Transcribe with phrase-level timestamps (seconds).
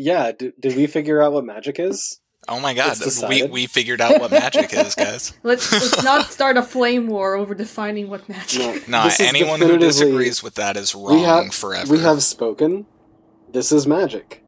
[0.00, 2.20] Yeah, did, did we figure out what magic is?
[2.46, 2.98] Oh my god,
[3.28, 5.34] we, we figured out what magic is, guys.
[5.42, 8.88] Let's let's not start a flame war over defining what magic.
[8.88, 11.92] No, No, this is anyone who disagrees with that is wrong we have, forever.
[11.92, 12.86] We have spoken.
[13.50, 14.44] This is magic.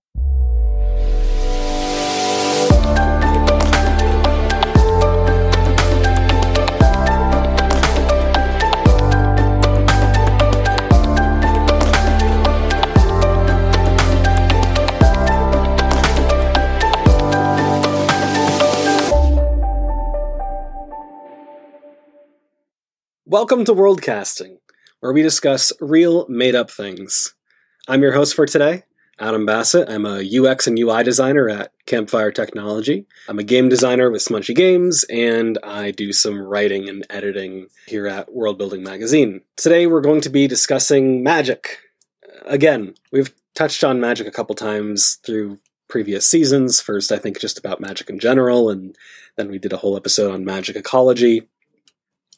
[23.31, 24.57] Welcome to Worldcasting,
[24.99, 27.33] where we discuss real made up things.
[27.87, 28.83] I'm your host for today,
[29.21, 29.89] Adam Bassett.
[29.89, 33.07] I'm a UX and UI designer at Campfire Technology.
[33.29, 38.09] I'm a game designer with Smunchy Games, and I do some writing and editing here
[38.09, 39.43] at World Building Magazine.
[39.55, 41.79] Today we're going to be discussing magic.
[42.47, 46.81] Again, we've touched on magic a couple times through previous seasons.
[46.81, 48.97] First, I think just about magic in general, and
[49.37, 51.49] then we did a whole episode on magic ecology.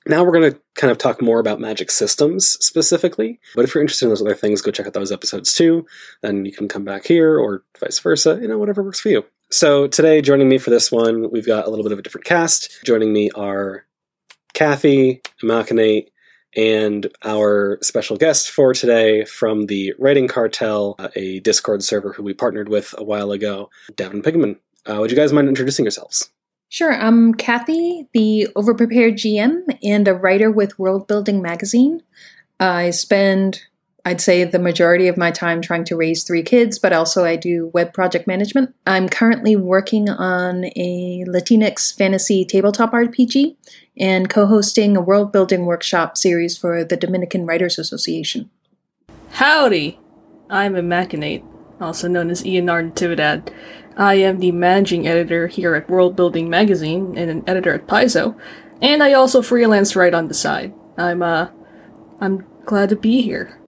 [0.06, 3.40] Now we're going to kind of talk more about magic systems specifically.
[3.54, 5.86] But if you're interested in those other things, go check out those episodes too.
[6.22, 9.24] Then you can come back here or vice versa, you know, whatever works for you.
[9.50, 12.24] So today, joining me for this one, we've got a little bit of a different
[12.24, 12.84] cast.
[12.84, 13.84] Joining me are
[14.54, 16.08] Cathy, Imachinate,
[16.56, 22.22] and our special guest for today from the Writing Cartel, uh, a Discord server who
[22.22, 24.56] we partnered with a while ago, Devin Pigman.
[24.86, 26.30] Uh, would you guys mind introducing yourselves?
[26.72, 32.02] Sure, I'm Cathy, the overprepared GM and a writer with World Building Magazine.
[32.58, 33.64] I spend,
[34.06, 37.36] I'd say, the majority of my time trying to raise three kids, but also I
[37.36, 38.74] do web project management.
[38.86, 43.54] I'm currently working on a Latinx fantasy tabletop RPG
[43.98, 48.48] and co hosting a world building workshop series for the Dominican Writers Association.
[49.32, 50.00] Howdy!
[50.48, 50.82] I'm a
[51.82, 53.52] also known as Ianara Natividad.
[53.96, 58.38] I am the managing editor here at World Building Magazine and an editor at Paizo,
[58.80, 60.72] and I also freelance write on the side.
[60.96, 61.48] I'm uh
[62.20, 63.58] I'm glad to be here.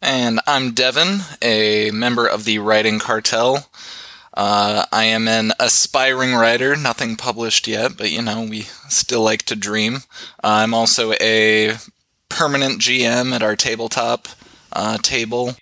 [0.00, 3.66] And I'm Devin, a member of the Writing Cartel.
[4.36, 9.44] Uh, I am an aspiring writer, nothing published yet, but you know, we still like
[9.44, 9.98] to dream.
[10.42, 11.76] I'm also a
[12.28, 14.26] permanent GM at our tabletop
[14.72, 15.54] uh, table.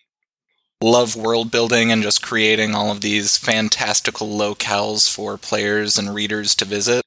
[0.82, 6.56] Love world building and just creating all of these fantastical locales for players and readers
[6.56, 7.02] to visit.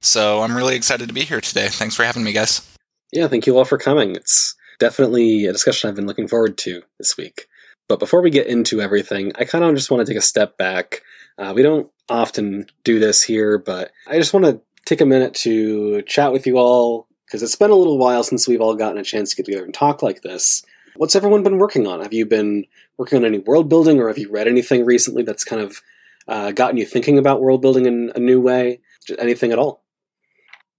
[0.00, 1.68] So I'm really excited to be here today.
[1.68, 2.66] Thanks for having me, guys.
[3.12, 4.16] Yeah, thank you all for coming.
[4.16, 7.48] It's definitely a discussion I've been looking forward to this week.
[7.86, 10.56] But before we get into everything, I kind of just want to take a step
[10.56, 11.02] back.
[11.36, 15.34] Uh, we don't often do this here, but I just want to take a minute
[15.34, 18.96] to chat with you all because it's been a little while since we've all gotten
[18.96, 20.62] a chance to get together and talk like this.
[20.98, 22.00] What's everyone been working on?
[22.00, 22.66] Have you been
[22.96, 25.80] working on any world building, or have you read anything recently that's kind of
[26.26, 28.80] uh, gotten you thinking about world building in a new way?
[29.06, 29.84] Just anything at all?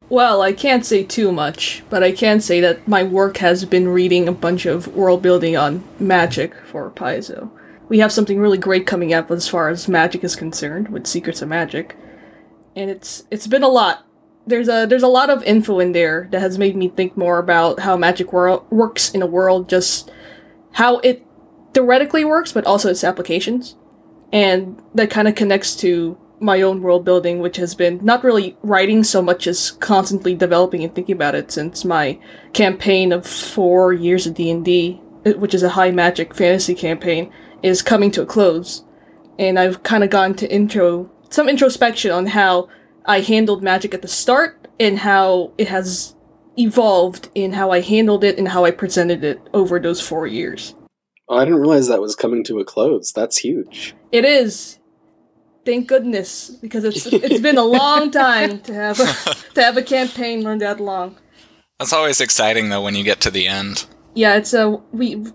[0.10, 3.88] Well, I can't say too much, but I can say that my work has been
[3.88, 7.50] reading a bunch of world building on magic for Paizo.
[7.88, 11.42] We have something really great coming up as far as magic is concerned with Secrets
[11.42, 11.96] of Magic.
[12.76, 14.06] And it's it's been a lot.
[14.50, 17.38] There's a there's a lot of info in there that has made me think more
[17.38, 20.12] about how magic wor- works in a world just
[20.74, 21.26] how it
[21.74, 23.76] theoretically works but also its applications.
[24.34, 28.58] And that kind of connects to my own world building, which has been not really
[28.64, 32.20] writing so much as constantly developing and thinking about it since my
[32.54, 37.32] campaign of four years of D and D, which is a high magic fantasy campaign,
[37.62, 38.84] is coming to a close.
[39.38, 42.70] And I've kind of gone to intro some introspection on how
[43.10, 46.16] I handled magic at the start and how it has
[46.60, 50.76] evolved in how I handled it and how I presented it over those four years.
[51.28, 53.12] Oh, I didn't realize that was coming to a close.
[53.12, 53.96] That's huge.
[54.12, 54.78] It is.
[55.66, 59.84] Thank goodness, because it's it's been a long time to have a, to have a
[59.84, 61.18] campaign run that long.
[61.80, 63.88] That's always exciting though when you get to the end.
[64.14, 65.26] Yeah, it's a we.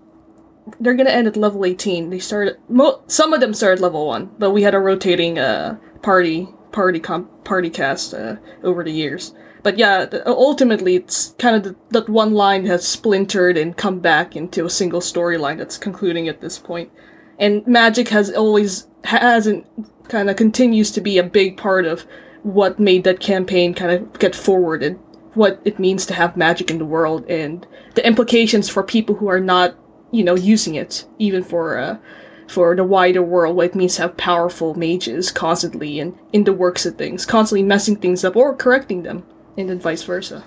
[0.79, 2.09] They're gonna end at level eighteen.
[2.09, 2.57] They started.
[2.69, 6.99] Mo- some of them started level one, but we had a rotating uh party party
[6.99, 9.33] comp party cast uh, over the years.
[9.63, 13.99] But yeah, th- ultimately, it's kind of the, that one line has splintered and come
[13.99, 16.91] back into a single storyline that's concluding at this point.
[17.39, 19.65] And magic has always hasn't
[20.09, 22.05] kind of continues to be a big part of
[22.43, 24.99] what made that campaign kind of get forwarded.
[25.33, 29.29] What it means to have magic in the world and the implications for people who
[29.29, 29.75] are not,
[30.11, 31.97] you know, using it, even for uh,
[32.47, 36.53] for the wider world, what it means to have powerful mages constantly and in the
[36.53, 39.25] works of things, constantly messing things up or correcting them,
[39.57, 40.43] and then vice versa.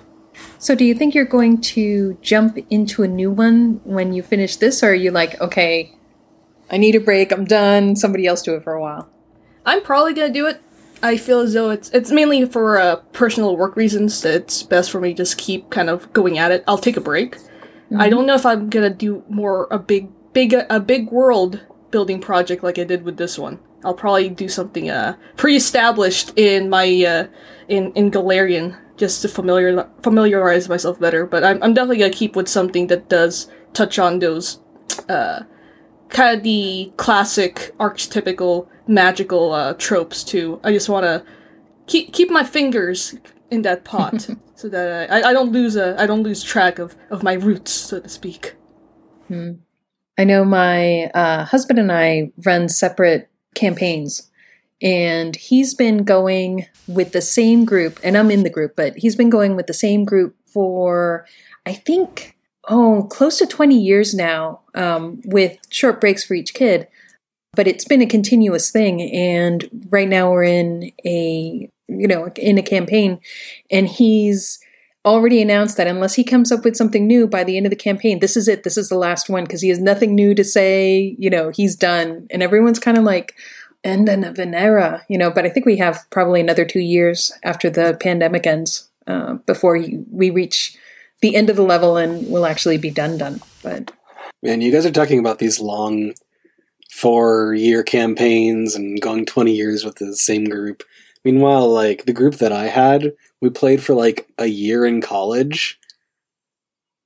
[0.57, 4.55] So, do you think you're going to jump into a new one when you finish
[4.55, 5.93] this, or are you like, okay,
[6.71, 7.31] I need a break.
[7.31, 7.95] I'm done.
[7.95, 9.09] Somebody else do it for a while.
[9.65, 10.61] I'm probably gonna do it.
[11.01, 14.21] I feel as though it's it's mainly for uh, personal work reasons.
[14.21, 16.63] that It's best for me to just keep kind of going at it.
[16.67, 17.37] I'll take a break.
[17.97, 22.19] I don't know if I'm gonna do more a big big a big world building
[22.19, 23.59] project like I did with this one.
[23.83, 27.27] I'll probably do something uh pre-established in my uh
[27.67, 31.25] in in Golarion just to familiar familiarize myself better.
[31.25, 34.59] But I'm I'm definitely gonna keep with something that does touch on those
[35.07, 35.43] uh
[36.09, 40.59] kind of the classic archetypical magical uh tropes too.
[40.63, 41.23] I just want to
[41.87, 43.15] keep keep my fingers
[43.49, 46.95] in that pot so that I, I don't lose a I don't lose track of
[47.09, 48.55] of my roots so to speak.
[50.19, 54.29] I know my uh, husband and I run separate campaigns,
[54.81, 59.15] and he's been going with the same group, and I'm in the group, but he's
[59.15, 61.25] been going with the same group for,
[61.65, 62.35] I think,
[62.67, 66.89] oh, close to 20 years now, um, with short breaks for each kid.
[67.53, 72.57] But it's been a continuous thing, and right now we're in a, you know, in
[72.57, 73.21] a campaign,
[73.71, 74.59] and he's
[75.05, 77.75] already announced that unless he comes up with something new by the end of the
[77.75, 78.63] campaign, this is it.
[78.63, 81.15] This is the last one because he has nothing new to say.
[81.17, 83.35] You know, he's done, and everyone's kind of like
[83.83, 85.03] end of an era.
[85.09, 88.89] You know, but I think we have probably another two years after the pandemic ends
[89.07, 89.79] uh, before
[90.11, 90.77] we reach
[91.21, 93.17] the end of the level and we'll actually be done.
[93.17, 93.41] Done.
[93.63, 93.91] But
[94.41, 96.13] Man, you guys are talking about these long
[96.89, 100.83] four year campaigns and going 20 years with the same group.
[101.25, 105.79] Meanwhile, like the group that I had, we played for like a year in college.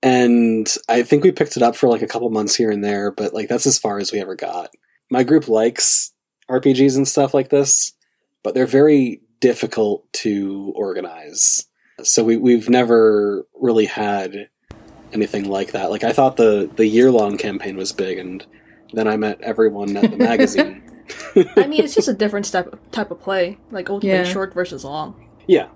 [0.01, 3.11] And I think we picked it up for like a couple months here and there,
[3.11, 4.71] but like that's as far as we ever got.
[5.09, 6.11] My group likes
[6.49, 7.93] RPGs and stuff like this,
[8.43, 11.65] but they're very difficult to organize.
[12.03, 14.49] So we, we've never really had
[15.13, 15.89] anything like that.
[15.89, 18.45] Like I thought the the year long campaign was big, and
[18.93, 20.81] then I met everyone at the magazine.
[21.57, 24.31] I mean, it's just a different type type of play, like ultimately Yeah.
[24.31, 25.27] short versus long.
[25.47, 25.67] yeah,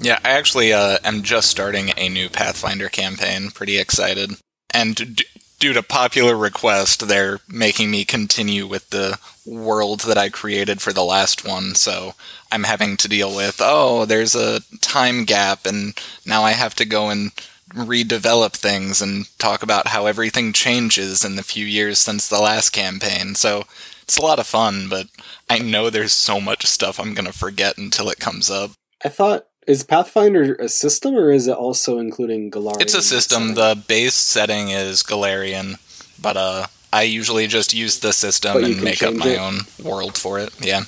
[0.00, 3.50] Yeah, I actually uh, am just starting a new Pathfinder campaign.
[3.50, 4.32] Pretty excited.
[4.72, 5.24] And d-
[5.58, 10.92] due to popular request, they're making me continue with the world that I created for
[10.92, 11.74] the last one.
[11.74, 12.14] So
[12.52, 15.94] I'm having to deal with, oh, there's a time gap, and
[16.26, 17.32] now I have to go and
[17.74, 22.70] redevelop things and talk about how everything changes in the few years since the last
[22.70, 23.34] campaign.
[23.34, 23.64] So
[24.06, 25.08] it's a lot of fun, but
[25.50, 28.72] I know there's so much stuff I'm going to forget until it comes up.
[29.04, 32.80] I thought is Pathfinder a system or is it also including Golarion?
[32.80, 33.54] It's a system.
[33.54, 35.78] The base setting is Galarian,
[36.22, 39.38] but uh, I usually just use the system and make up my it?
[39.38, 40.54] own world for it.
[40.64, 40.82] Yeah.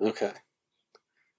[0.00, 0.32] Okay.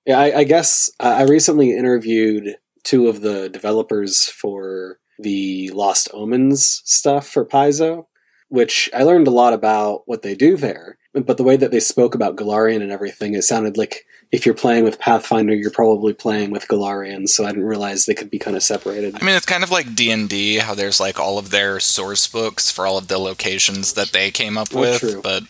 [0.06, 6.10] Yeah, I, I guess uh, I recently interviewed two of the developers for the Lost
[6.13, 8.06] Omens stuff for Paizo,
[8.50, 10.98] which I learned a lot about what they do there.
[11.13, 14.54] But the way that they spoke about Golarion and everything, it sounded like if you're
[14.54, 17.28] playing with Pathfinder, you're probably playing with Golarion.
[17.28, 19.16] So I didn't realize they could be kind of separated.
[19.19, 21.80] I mean, it's kind of like D and D, how there's like all of their
[21.80, 25.00] source books for all of the locations that they came up Oh, with.
[25.00, 25.22] true.
[25.24, 25.44] But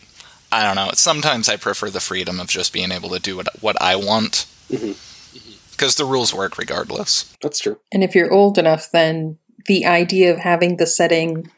[0.50, 0.92] I don't know.
[0.94, 4.46] Sometimes I prefer the freedom of just being able to do what what I want,
[4.72, 4.96] Mhm.
[5.72, 7.26] because the rules work regardless.
[7.42, 7.78] That's true.
[7.92, 9.36] and if you're old enough, then
[9.66, 11.50] the idea of having the setting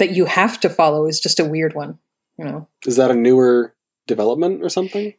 [0.00, 1.98] that you have to follow is just a weird one.
[2.36, 2.68] You know.
[2.86, 3.74] Is that a newer
[4.06, 5.14] development or something?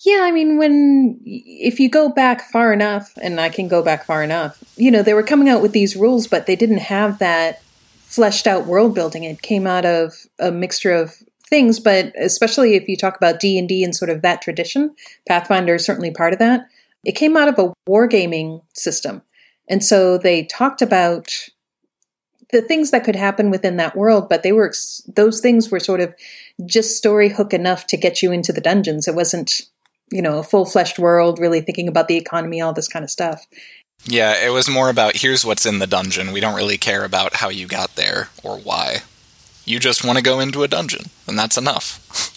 [0.00, 4.06] Yeah, I mean, when if you go back far enough, and I can go back
[4.06, 7.18] far enough, you know, they were coming out with these rules, but they didn't have
[7.18, 7.62] that
[7.98, 9.24] fleshed out world building.
[9.24, 13.58] It came out of a mixture of things, but especially if you talk about D
[13.58, 14.94] and D and sort of that tradition,
[15.28, 16.66] Pathfinder is certainly part of that.
[17.04, 19.20] It came out of a wargaming system,
[19.68, 21.50] and so they talked about
[22.52, 24.72] the things that could happen within that world, but they were
[25.06, 26.14] those things were sort of
[26.66, 29.08] just story hook enough to get you into the dungeons.
[29.08, 29.62] It wasn't
[30.10, 33.10] you know, a full fleshed world, really thinking about the economy, all this kind of
[33.10, 33.46] stuff.
[34.04, 36.32] Yeah, it was more about here's what's in the dungeon.
[36.32, 38.98] We don't really care about how you got there or why.
[39.64, 42.36] You just want to go into a dungeon, and that's enough.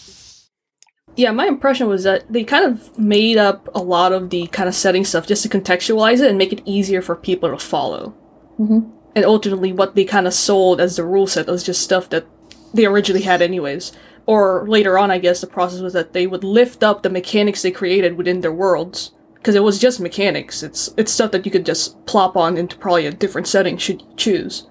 [1.16, 4.68] Yeah, my impression was that they kind of made up a lot of the kind
[4.68, 8.12] of setting stuff just to contextualize it and make it easier for people to follow.
[8.58, 8.90] Mhm.
[9.14, 12.26] And ultimately, what they kind of sold as the rule set was just stuff that
[12.72, 13.92] they originally had, anyways.
[14.26, 17.62] Or later on, I guess the process was that they would lift up the mechanics
[17.62, 20.62] they created within their worlds because it was just mechanics.
[20.62, 24.00] It's it's stuff that you could just plop on into probably a different setting should
[24.00, 24.66] you choose.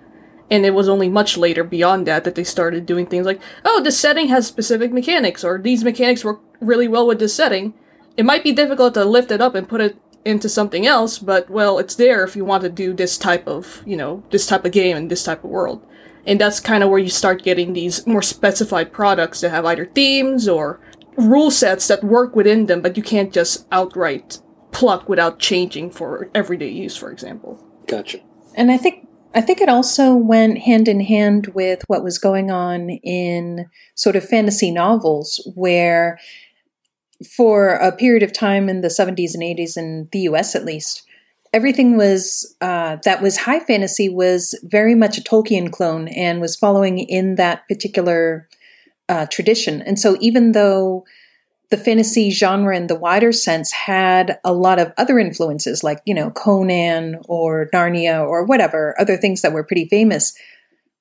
[0.49, 3.81] And it was only much later beyond that that they started doing things like, oh,
[3.83, 7.75] this setting has specific mechanics, or these mechanics work really well with this setting.
[8.17, 11.49] It might be difficult to lift it up and put it into something else, but
[11.49, 14.65] well, it's there if you want to do this type of, you know, this type
[14.65, 15.85] of game and this type of world.
[16.25, 19.85] And that's kind of where you start getting these more specified products that have either
[19.85, 20.79] themes or
[21.17, 24.39] rule sets that work within them, but you can't just outright
[24.71, 27.63] pluck without changing for everyday use, for example.
[27.87, 28.19] Gotcha.
[28.55, 32.51] And I think I think it also went hand in hand with what was going
[32.51, 36.19] on in sort of fantasy novels, where
[37.23, 41.03] for a period of time in the 70s and 80s in the US at least,
[41.53, 46.55] everything was uh, that was high fantasy was very much a Tolkien clone and was
[46.55, 48.47] following in that particular
[49.09, 49.81] uh, tradition.
[49.81, 51.05] And so even though
[51.69, 56.13] the fantasy genre in the wider sense had a lot of other influences, like, you
[56.13, 60.37] know, Conan or Narnia or whatever, other things that were pretty famous.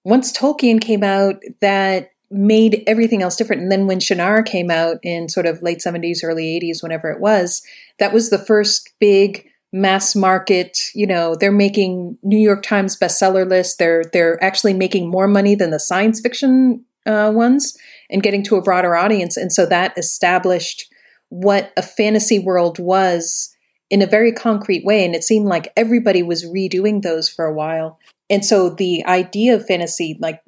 [0.02, 3.62] Once Tolkien came out, that made everything else different.
[3.62, 7.20] And then when Shannara came out in sort of late 70s, early 80s, whenever it
[7.20, 7.62] was,
[7.98, 13.48] that was the first big mass market, you know, they're making New York Times bestseller
[13.48, 13.78] list.
[13.78, 17.76] They're they're actually making more money than the science fiction uh, ones
[18.10, 19.36] and getting to a broader audience.
[19.36, 20.92] And so that established
[21.30, 23.54] what a fantasy world was
[23.88, 25.04] in a very concrete way.
[25.04, 27.98] And it seemed like everybody was redoing those for a while.
[28.28, 30.40] And so the idea of fantasy, like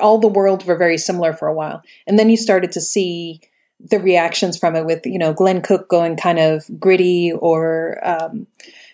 [0.00, 1.82] all the worlds were very similar for a while.
[2.06, 3.40] And then you started to see
[3.80, 8.46] the reactions from it with, you know, Glenn Cook going kind of gritty or, um,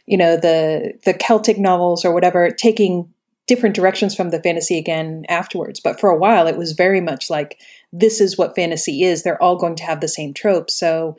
[0.06, 3.08] you know, the, the Celtic novels or whatever, taking
[3.46, 5.80] different directions from the fantasy again afterwards.
[5.80, 7.60] But for a while, it was very much like
[7.92, 9.22] this is what fantasy is.
[9.22, 10.74] They're all going to have the same tropes.
[10.74, 11.16] So,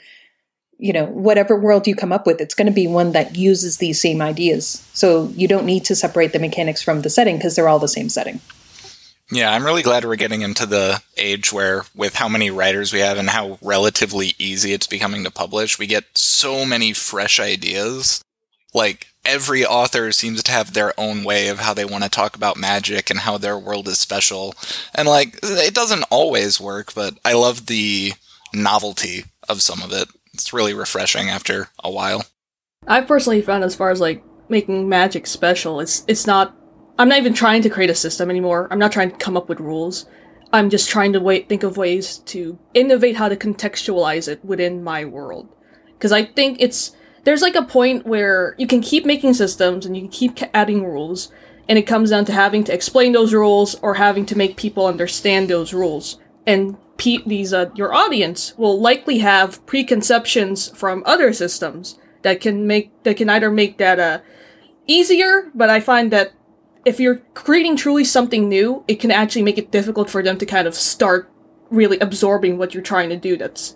[0.77, 3.77] you know, whatever world you come up with, it's going to be one that uses
[3.77, 4.87] these same ideas.
[4.93, 7.87] So you don't need to separate the mechanics from the setting because they're all the
[7.87, 8.41] same setting.
[9.31, 12.99] Yeah, I'm really glad we're getting into the age where, with how many writers we
[12.99, 18.21] have and how relatively easy it's becoming to publish, we get so many fresh ideas.
[18.73, 22.35] Like, every author seems to have their own way of how they want to talk
[22.35, 24.53] about magic and how their world is special.
[24.93, 28.13] And like it doesn't always work, but I love the
[28.53, 30.07] novelty of some of it.
[30.33, 32.25] It's really refreshing after a while.
[32.87, 36.55] I've personally found as far as like making magic special, it's it's not
[36.97, 38.67] I'm not even trying to create a system anymore.
[38.71, 40.05] I'm not trying to come up with rules.
[40.53, 44.83] I'm just trying to wait, think of ways to innovate how to contextualize it within
[44.83, 45.49] my world.
[45.93, 49.95] Because I think it's there's like a point where you can keep making systems and
[49.95, 51.31] you can keep adding rules,
[51.67, 54.85] and it comes down to having to explain those rules or having to make people
[54.85, 56.19] understand those rules.
[56.45, 62.67] And pe- these uh, your audience will likely have preconceptions from other systems that can
[62.67, 64.19] make that can either make that uh,
[64.87, 66.31] easier, but I find that
[66.85, 70.45] if you're creating truly something new, it can actually make it difficult for them to
[70.45, 71.29] kind of start
[71.69, 73.35] really absorbing what you're trying to do.
[73.35, 73.75] That's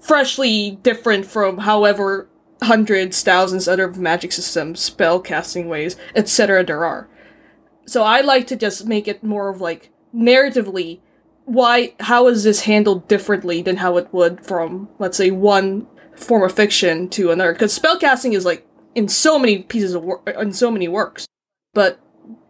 [0.00, 2.28] freshly different from however
[2.62, 6.64] hundreds, thousands other magic systems, spell casting ways, etc.
[6.64, 7.08] there are.
[7.86, 11.00] So I like to just make it more of like narratively
[11.44, 16.42] why how is this handled differently than how it would from let's say one form
[16.42, 20.52] of fiction to another because spellcasting is like in so many pieces of work in
[20.52, 21.26] so many works
[21.72, 21.98] but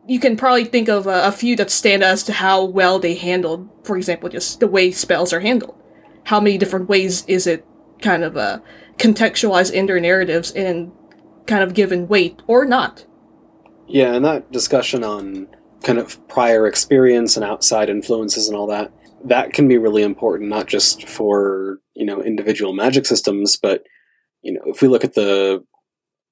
[0.07, 3.14] you can probably think of a, a few that stand as to how well they
[3.14, 5.76] handled for example just the way spells are handled
[6.25, 7.64] how many different ways is it
[8.00, 8.61] kind of uh,
[8.99, 10.92] contextualized in their narratives and
[11.47, 13.04] kind of given weight or not.
[13.88, 15.49] Yeah, and that discussion on
[15.83, 18.92] kind of prior experience and outside influences and all that,
[19.25, 23.83] that can be really important, not just for, you know, individual magic systems, but,
[24.42, 25.64] you know, if we look at the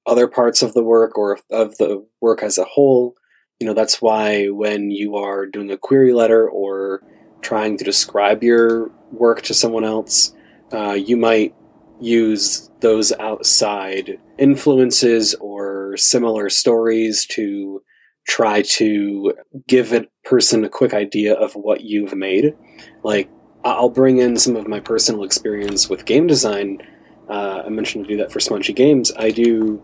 [0.05, 3.15] other parts of the work or of the work as a whole,
[3.59, 7.03] you know, that's why when you are doing a query letter or
[7.41, 10.33] trying to describe your work to someone else,
[10.71, 11.53] uh, you might
[11.99, 17.81] use those outside influences or similar stories to
[18.27, 19.33] try to
[19.67, 22.55] give a person a quick idea of what you've made.
[23.03, 23.29] Like,
[23.65, 26.81] I'll bring in some of my personal experience with game design.
[27.27, 29.11] Uh, I mentioned to do that for Smunchy Games.
[29.17, 29.83] I do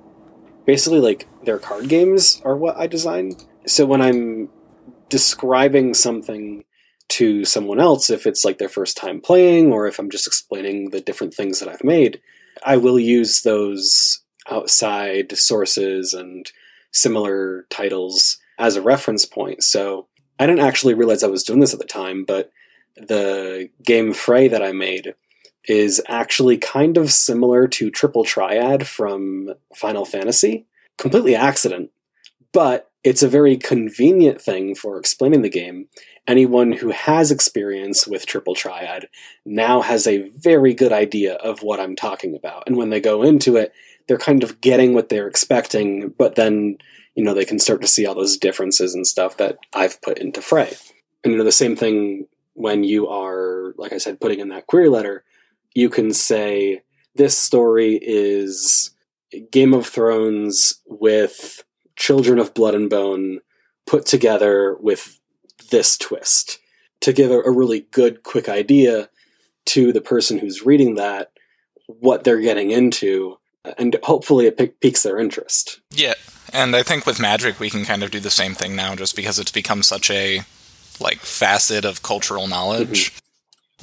[0.66, 3.36] basically like their card games are what I design.
[3.68, 4.50] So when I'm
[5.10, 6.64] describing something
[7.08, 10.90] to someone else if it's like their first time playing or if I'm just explaining
[10.90, 12.20] the different things that I've made.
[12.66, 16.50] I will use those outside sources and
[16.92, 19.64] similar titles as a reference point.
[19.64, 20.08] So
[20.40, 22.52] I didn't actually realize I was doing this at the time, but
[22.96, 25.14] the game Fray that I made
[25.68, 30.66] is actually kind of similar to Triple Triad from Final Fantasy.
[30.98, 31.92] Completely accident,
[32.54, 35.88] but it's a very convenient thing for explaining the game
[36.28, 39.08] anyone who has experience with triple triad
[39.46, 42.64] now has a very good idea of what I'm talking about.
[42.66, 43.74] And when they go into it,
[44.08, 46.78] they're kind of getting what they're expecting, but then
[47.16, 50.20] you know, they can start to see all those differences and stuff that I've put
[50.20, 50.74] into Fray.
[51.24, 54.68] And you know, the same thing when you are, like I said, putting in that
[54.68, 55.24] query letter,
[55.74, 56.82] you can say
[57.16, 58.92] this story is
[59.52, 61.64] Game of Thrones with
[61.96, 63.40] Children of Blood and Bone
[63.86, 65.20] put together with
[65.72, 66.60] this twist
[67.02, 69.10] to give a, a really good, quick idea
[69.66, 71.32] to the person who's reading that
[71.88, 73.38] what they're getting into,
[73.78, 75.82] and hopefully it piques their interest.
[75.92, 76.14] Yeah,
[76.52, 79.16] and I think with magic we can kind of do the same thing now, just
[79.16, 80.42] because it's become such a
[81.00, 83.12] like facet of cultural knowledge.
[83.12, 83.25] Mm-hmm.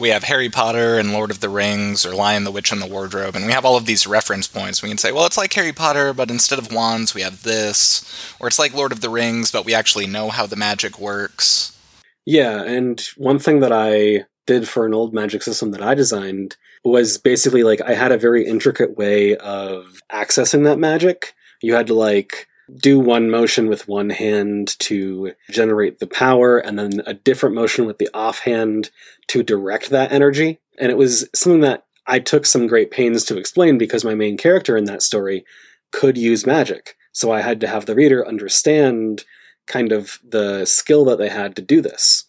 [0.02, 2.88] We have Harry Potter and Lord of the Rings or Lion the Witch and the
[2.88, 4.82] Wardrobe, and we have all of these reference points.
[4.82, 8.34] We can say, well, it's like Harry Potter, but instead of wands, we have this.
[8.40, 11.78] Or it's like Lord of the Rings, but we actually know how the magic works.
[12.26, 16.56] Yeah, and one thing that I did for an old magic system that I designed
[16.82, 21.32] was basically like I had a very intricate way of accessing that magic.
[21.60, 26.78] You had to like do one motion with one hand to generate the power, and
[26.78, 28.90] then a different motion with the offhand
[29.28, 30.60] to direct that energy.
[30.78, 34.36] And it was something that I took some great pains to explain because my main
[34.36, 35.44] character in that story
[35.92, 36.96] could use magic.
[37.12, 39.24] So I had to have the reader understand
[39.66, 42.24] kind of the skill that they had to do this.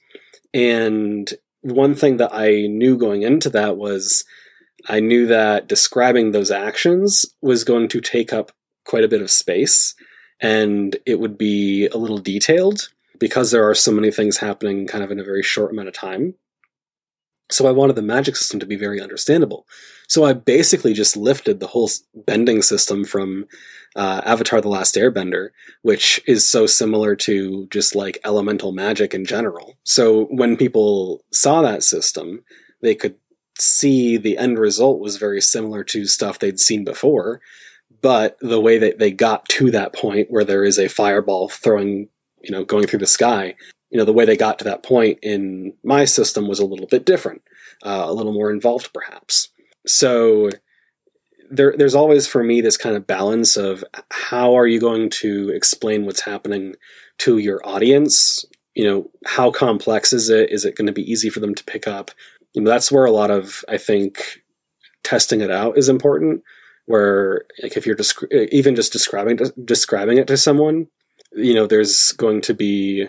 [0.54, 4.26] And one thing that I knew going into that was
[4.88, 8.52] I knew that describing those actions was going to take up
[8.86, 9.96] quite a bit of space
[10.44, 15.04] and it would be a little detailed because there are so many things happening kind
[15.04, 16.36] of in a very short amount of time.
[17.50, 19.66] So I wanted the magic system to be very understandable.
[20.08, 23.46] So I basically just lifted the whole bending system from
[23.96, 25.50] uh, Avatar The Last Airbender,
[25.82, 29.76] which is so similar to just like elemental magic in general.
[29.84, 32.44] So when people saw that system,
[32.82, 33.16] they could
[33.58, 37.40] see the end result was very similar to stuff they'd seen before
[38.03, 42.10] but the way that they got to that point where there is a fireball throwing,
[42.41, 43.55] you know, going through the sky,
[43.89, 46.86] you know, the way they got to that point in my system was a little
[46.86, 47.41] bit different,
[47.83, 49.48] uh, a little more involved, perhaps.
[49.88, 50.50] So
[51.50, 55.50] there, there's always for me this kind of balance of how are you going to
[55.51, 56.75] explain what's happening
[57.20, 58.44] to your audience?
[58.75, 60.51] You know, how complex is it?
[60.51, 62.11] Is it going to be easy for them to pick up?
[62.51, 64.42] You know, that's where a lot of I think
[65.03, 66.44] testing it out is important
[66.85, 70.87] where like if you're descri- even just describing describing it to someone
[71.33, 73.07] you know there's going to be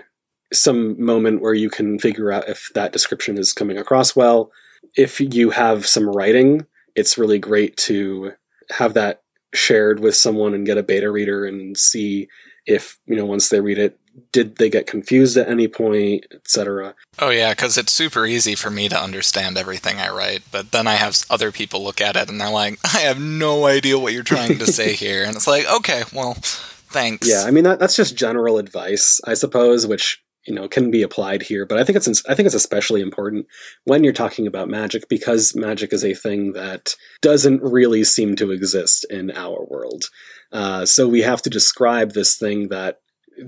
[0.52, 4.52] some moment where you can figure out if that description is coming across well.
[4.96, 8.32] If you have some writing it's really great to
[8.70, 12.28] have that shared with someone and get a beta reader and see
[12.66, 13.98] if you know once they read it
[14.32, 16.94] did they get confused at any point, etc.
[17.18, 20.86] Oh yeah, because it's super easy for me to understand everything I write, but then
[20.86, 24.12] I have other people look at it and they're like, "I have no idea what
[24.12, 27.28] you're trying to say here," and it's like, okay, well, thanks.
[27.28, 31.02] Yeah, I mean that, that's just general advice, I suppose, which you know can be
[31.02, 33.46] applied here, but I think it's I think it's especially important
[33.84, 38.52] when you're talking about magic because magic is a thing that doesn't really seem to
[38.52, 40.04] exist in our world.
[40.52, 43.00] Uh, so we have to describe this thing that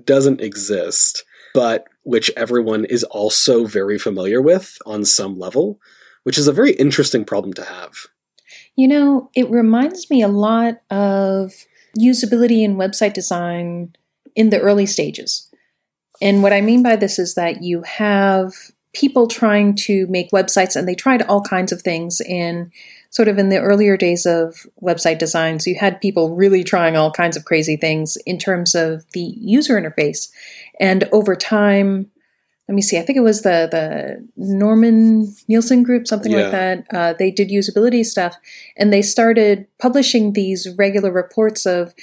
[0.05, 5.81] doesn't exist, but which everyone is also very familiar with on some level,
[6.23, 7.93] which is a very interesting problem to have.
[8.77, 11.53] You know, it reminds me a lot of
[11.99, 13.95] usability in website design
[14.35, 15.51] in the early stages.
[16.21, 18.53] And what I mean by this is that you have
[18.95, 22.73] people trying to make websites and they tried all kinds of things and
[23.17, 27.11] sort of in the earlier days of website designs, you had people really trying all
[27.11, 30.29] kinds of crazy things in terms of the user interface.
[30.79, 32.11] And over time,
[32.69, 36.43] let me see, I think it was the the Norman Nielsen group, something yeah.
[36.43, 36.87] like that.
[36.93, 38.37] Uh, they did usability stuff,
[38.77, 41.95] and they started publishing these regular reports of,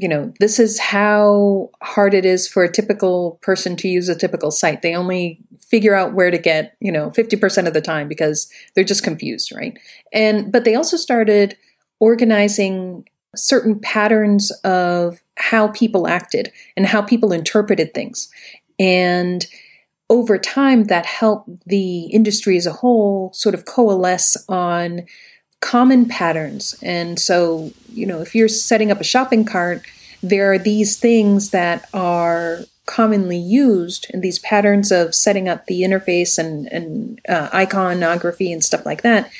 [0.00, 4.14] you know, this is how hard it is for a typical person to use a
[4.14, 4.82] typical site.
[4.82, 8.84] They only figure out where to get, you know, 50% of the time because they're
[8.84, 9.78] just confused, right?
[10.12, 11.56] And but they also started
[12.00, 13.06] organizing
[13.36, 18.30] certain patterns of how people acted and how people interpreted things.
[18.78, 19.46] And
[20.10, 25.02] over time that helped the industry as a whole sort of coalesce on
[25.60, 26.74] common patterns.
[26.82, 29.82] And so, you know, if you're setting up a shopping cart,
[30.22, 35.82] there are these things that are commonly used and these patterns of setting up the
[35.82, 39.30] interface and, and uh, iconography and stuff like that.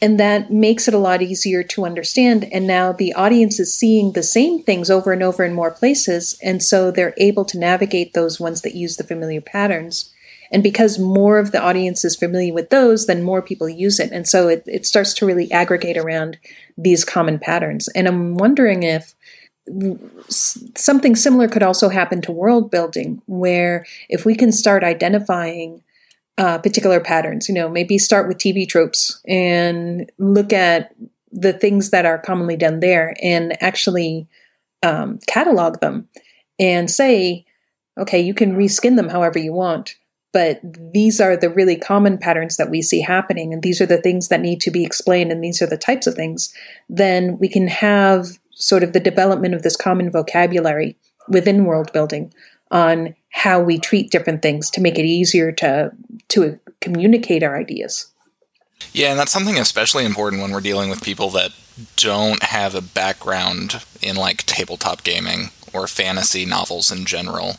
[0.00, 2.48] And that makes it a lot easier to understand.
[2.52, 6.38] And now the audience is seeing the same things over and over in more places.
[6.42, 10.11] And so they're able to navigate those ones that use the familiar patterns.
[10.52, 14.12] And because more of the audience is familiar with those, then more people use it.
[14.12, 16.38] And so it, it starts to really aggregate around
[16.76, 17.88] these common patterns.
[17.88, 19.14] And I'm wondering if
[20.28, 25.82] something similar could also happen to world building, where if we can start identifying
[26.38, 30.94] uh, particular patterns, you know, maybe start with TV tropes and look at
[31.30, 34.26] the things that are commonly done there and actually
[34.82, 36.08] um, catalog them
[36.58, 37.46] and say,
[37.98, 39.96] okay, you can reskin them however you want.
[40.32, 44.00] But these are the really common patterns that we see happening, and these are the
[44.00, 46.52] things that need to be explained, and these are the types of things.
[46.88, 50.96] Then we can have sort of the development of this common vocabulary
[51.28, 52.32] within world building
[52.70, 55.92] on how we treat different things to make it easier to
[56.28, 58.12] to communicate our ideas.
[58.92, 61.52] Yeah, and that's something especially important when we're dealing with people that
[61.96, 67.56] don't have a background in like tabletop gaming or fantasy novels in general.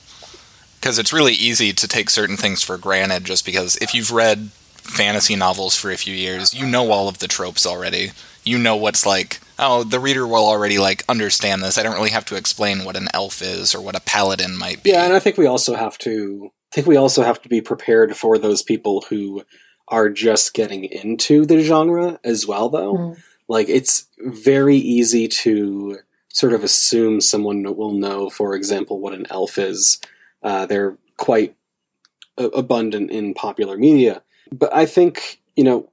[0.84, 4.50] Because it's really easy to take certain things for granted just because if you've read
[4.74, 8.12] fantasy novels for a few years, you know all of the tropes already.
[8.44, 11.78] You know what's like, oh, the reader will already like understand this.
[11.78, 14.84] I don't really have to explain what an elf is or what a paladin might
[14.84, 14.90] be.
[14.90, 17.62] Yeah, and I think we also have to I think we also have to be
[17.62, 19.44] prepared for those people who
[19.88, 22.94] are just getting into the genre as well though.
[22.94, 23.24] Mm.
[23.48, 29.28] Like it's very easy to sort of assume someone will know, for example, what an
[29.30, 30.02] elf is.
[30.44, 31.56] Uh, they're quite
[32.38, 34.24] a- abundant in popular media.
[34.52, 35.90] But I think, you know,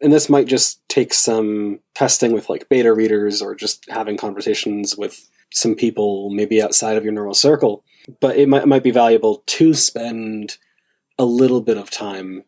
[0.00, 4.96] and this might just take some testing with like beta readers or just having conversations
[4.96, 7.84] with some people maybe outside of your normal circle.
[8.20, 10.56] But it might, might be valuable to spend
[11.18, 12.44] a little bit of time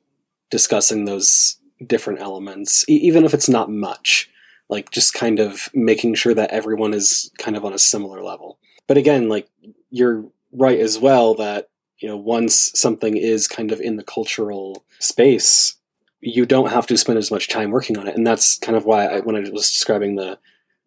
[0.50, 4.30] discussing those different elements, e- even if it's not much.
[4.68, 8.58] Like just kind of making sure that everyone is kind of on a similar level.
[8.86, 9.48] But again, like
[9.90, 14.84] you're right as well that you know once something is kind of in the cultural
[14.98, 15.76] space,
[16.20, 18.84] you don't have to spend as much time working on it, and that's kind of
[18.84, 20.38] why I, when I was describing the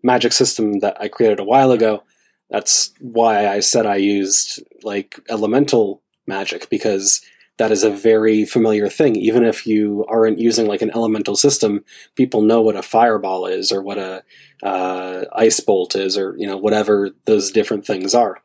[0.03, 2.03] magic system that I created a while ago,
[2.49, 7.21] that's why I said I used like elemental magic because
[7.57, 9.15] that is a very familiar thing.
[9.15, 11.83] Even if you aren't using like an elemental system,
[12.15, 14.23] people know what a fireball is or what a
[14.63, 18.41] uh, ice bolt is or you know whatever those different things are.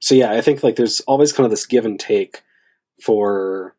[0.00, 2.42] So yeah, I think like there's always kind of this give and take
[3.02, 3.76] for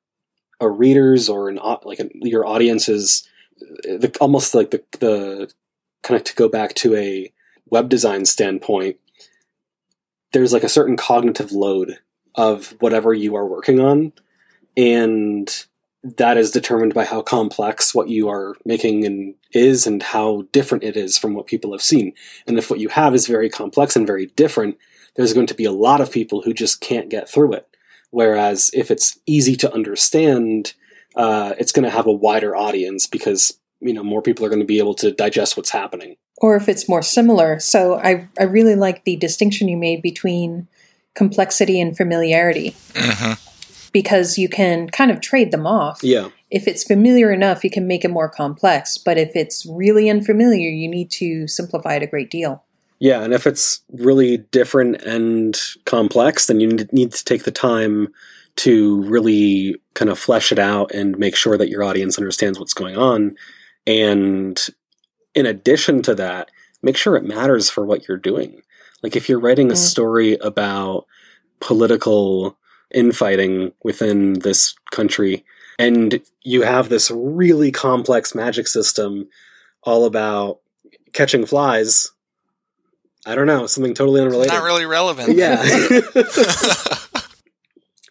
[0.60, 3.28] a readers or an like an, your audiences,
[3.62, 5.52] uh, the, almost like the the
[6.04, 7.32] kind of to go back to a
[7.70, 8.98] web design standpoint.
[10.32, 12.00] There's like a certain cognitive load
[12.36, 14.14] of whatever you are working on
[14.78, 15.66] and
[16.04, 20.84] that is determined by how complex what you are making and is and how different
[20.84, 22.14] it is from what people have seen
[22.48, 24.78] and if what you have is very complex and very different
[25.16, 27.68] there's going to be a lot of people who just can't get through it
[28.12, 30.74] whereas if it's easy to understand
[31.16, 34.60] uh, it's going to have a wider audience because you know more people are going
[34.60, 37.60] to be able to digest what's happening Or if it's more similar.
[37.60, 40.68] So I, I really like the distinction you made between
[41.14, 43.34] complexity and familiarity hmm
[43.94, 46.00] because you can kind of trade them off.
[46.02, 48.98] yeah If it's familiar enough, you can make it more complex.
[48.98, 52.64] But if it's really unfamiliar, you need to simplify it a great deal.
[53.02, 57.52] Yeah, and if it's really different and complex, then you need need to take the
[57.52, 58.14] time
[58.58, 62.76] to really kind of flesh it out and make sure that your audience understands what's
[62.76, 63.36] going on.
[63.88, 64.62] And
[65.34, 66.52] in addition to that,
[66.84, 68.62] make sure it matters for what you're doing.
[69.02, 69.78] Like if you're writing a Mm.
[69.78, 71.08] story about
[71.60, 72.56] political
[72.94, 75.44] infighting within this country
[75.80, 79.28] and you have this really complex magic system
[79.84, 80.60] all about
[81.14, 82.12] catching flies
[83.26, 84.54] I don't know, something totally unrelated.
[84.54, 85.38] Not really relevant.
[85.38, 85.62] Yeah.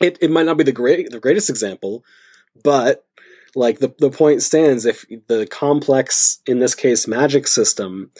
[0.01, 2.05] it it might not be the great the greatest example,
[2.62, 3.05] but
[3.55, 8.11] like the the point stands if the complex in this case magic system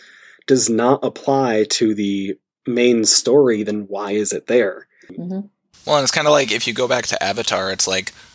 [0.47, 4.89] does not apply to the main story, then why is it there?
[5.09, 5.41] hmm
[5.87, 8.30] Well, and it's kind of like if you go back to Avatar, it's like well,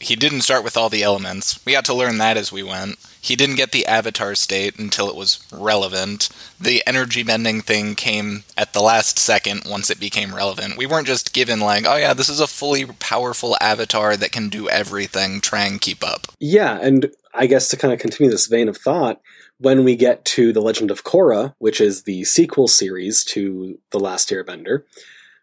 [0.00, 1.64] he didn't start with all the elements.
[1.64, 2.96] We had to learn that as we went.
[3.20, 6.28] He didn't get the Avatar state until it was relevant.
[6.60, 10.76] The energy bending thing came at the last second once it became relevant.
[10.76, 14.48] We weren't just given, like, oh yeah, this is a fully powerful Avatar that can
[14.48, 16.26] do everything, try and keep up.
[16.40, 19.20] Yeah, and I guess to kind of continue this vein of thought,
[19.58, 24.00] when we get to The Legend of Korra, which is the sequel series to The
[24.00, 24.82] Last Airbender,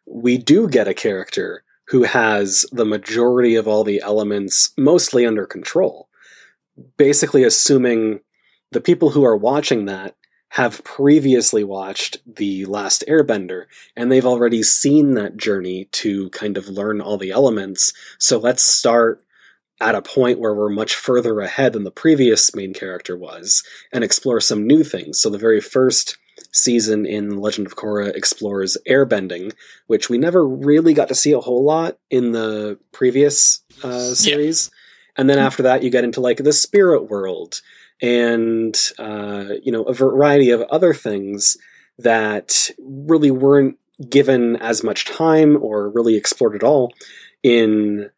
[0.06, 5.46] we do get a character who has the majority of all the elements mostly under
[5.46, 6.08] control.
[6.98, 8.20] Basically, assuming
[8.72, 10.16] the people who are watching that
[10.50, 16.68] have previously watched The Last Airbender, and they've already seen that journey to kind of
[16.68, 17.92] learn all the elements.
[18.20, 19.24] So let's start
[19.82, 24.04] at a point where we're much further ahead than the previous main character was and
[24.04, 25.20] explore some new things.
[25.20, 26.18] So the very first
[26.52, 29.54] season in Legend of Korra explores airbending,
[29.88, 34.72] which we never really got to see a whole lot in the previous uh, series.
[35.18, 37.62] And then after that, you get into like the spirit world
[38.02, 41.58] and uh, you know a variety of other things
[41.98, 43.78] that really weren't
[44.10, 46.94] given as much time or really explored at all
[47.44, 48.10] in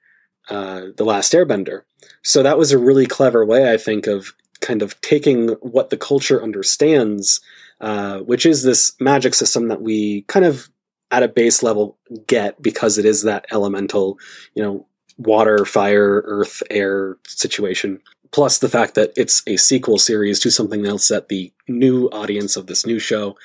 [0.50, 1.82] uh, the Last Airbender.
[2.22, 5.98] So that was a really clever way, I think, of kind of taking what the
[5.98, 7.42] culture understands,
[7.82, 10.70] uh, which is this magic system that we kind of
[11.10, 14.17] at a base level get because it is that elemental,
[14.56, 18.00] you know, water, fire, earth, air situation.
[18.32, 22.56] Plus the fact that it's a sequel series to something else that the new audience
[22.56, 23.36] of this new show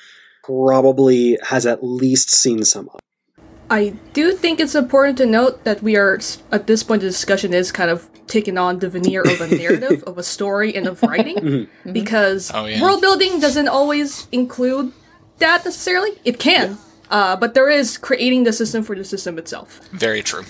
[0.43, 2.99] probably has at least seen some of.
[3.69, 6.19] I do think it's important to note that we are
[6.51, 10.03] at this point the discussion is kind of taking on the veneer of a narrative
[10.05, 11.93] of a story and of writing Mhm.
[11.93, 12.81] because Oh, yeah.
[12.81, 14.91] world building doesn't always include
[15.39, 16.11] that necessarily.
[16.23, 16.77] It can,
[17.11, 19.81] uh, but there is creating the system for the system itself.
[19.91, 20.43] Very true.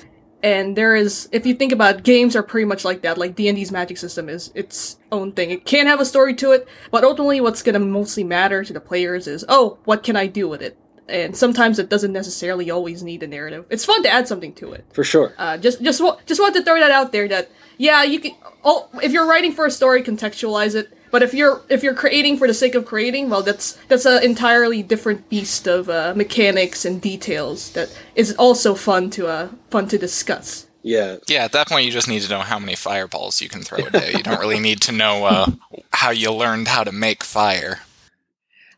[0.43, 3.17] And there is, if you think about it, games are pretty much like that.
[3.17, 5.49] Like D and D's magic system is its own thing.
[5.49, 8.80] It can have a story to it, but ultimately, what's gonna mostly matter to the
[8.80, 10.77] players is, oh, what can I do with it?
[11.10, 13.65] And sometimes it doesn't necessarily always need a narrative.
[13.70, 14.86] It's fun to add something to it.
[14.93, 15.34] For sure.
[15.38, 18.32] Uh, just just just want to throw that out there that yeah you can
[18.63, 22.36] oh if you're writing for a story contextualize it but if you're if you're creating
[22.36, 26.86] for the sake of creating well that's that's an entirely different beast of uh, mechanics
[26.86, 31.17] and details that is also fun to uh fun to discuss Yeah.
[31.28, 33.80] Yeah, at that point, you just need to know how many fireballs you can throw
[33.80, 34.13] a day.
[34.15, 35.48] You don't really need to know uh,
[35.91, 37.82] how you learned how to make fire.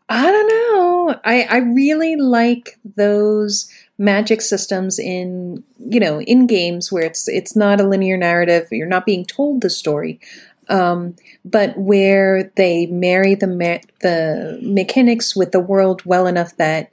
[0.10, 1.20] I don't know.
[1.24, 3.70] I, I really like those
[4.00, 8.68] magic systems in you know in games where it's it's not a linear narrative.
[8.72, 10.20] You're not being told the story,
[10.68, 16.92] um, but where they marry the the mechanics with the world well enough that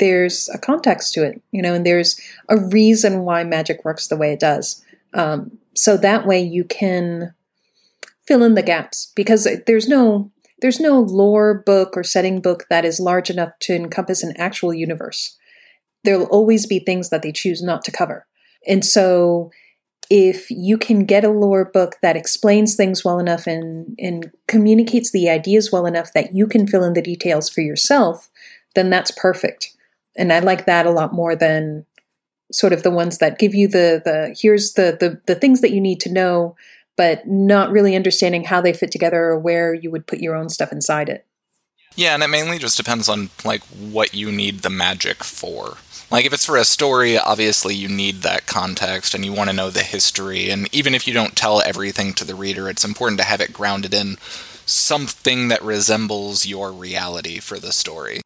[0.00, 4.16] there's a context to it, you know, and there's a reason why magic works the
[4.16, 4.84] way it does.
[5.14, 7.32] Um, so that way you can
[8.26, 10.30] fill in the gaps because there's no
[10.66, 14.74] there's no lore book or setting book that is large enough to encompass an actual
[14.74, 15.38] universe.
[16.02, 18.26] There'll always be things that they choose not to cover.
[18.66, 19.52] And so
[20.10, 25.12] if you can get a lore book that explains things well enough and, and communicates
[25.12, 28.28] the ideas well enough that you can fill in the details for yourself,
[28.74, 29.72] then that's perfect.
[30.16, 31.86] And I like that a lot more than
[32.50, 35.70] sort of the ones that give you the the here's the the, the things that
[35.70, 36.56] you need to know
[36.96, 40.48] but not really understanding how they fit together or where you would put your own
[40.48, 41.26] stuff inside it.
[41.94, 45.78] Yeah, and it mainly just depends on like what you need the magic for.
[46.10, 49.56] Like if it's for a story, obviously you need that context and you want to
[49.56, 53.18] know the history and even if you don't tell everything to the reader, it's important
[53.20, 54.16] to have it grounded in
[54.66, 58.20] something that resembles your reality for the story.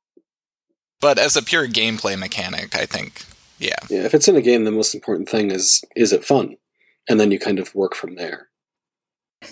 [1.01, 3.25] But as a pure gameplay mechanic, I think
[3.59, 3.77] yeah.
[3.89, 4.05] Yeah.
[4.05, 6.57] If it's in a game, the most important thing is is it fun,
[7.09, 8.49] and then you kind of work from there.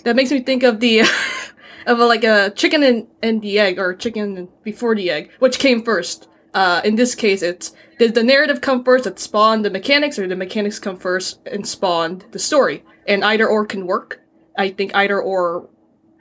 [0.03, 1.01] That makes me think of the
[1.85, 5.59] of a, like a chicken and, and the egg or chicken before the egg which
[5.59, 6.27] came first.
[6.53, 10.27] Uh, in this case it's did the narrative come first that spawned the mechanics or
[10.27, 12.83] the mechanics come first and spawned the story?
[13.07, 14.21] And either or can work.
[14.57, 15.67] I think either or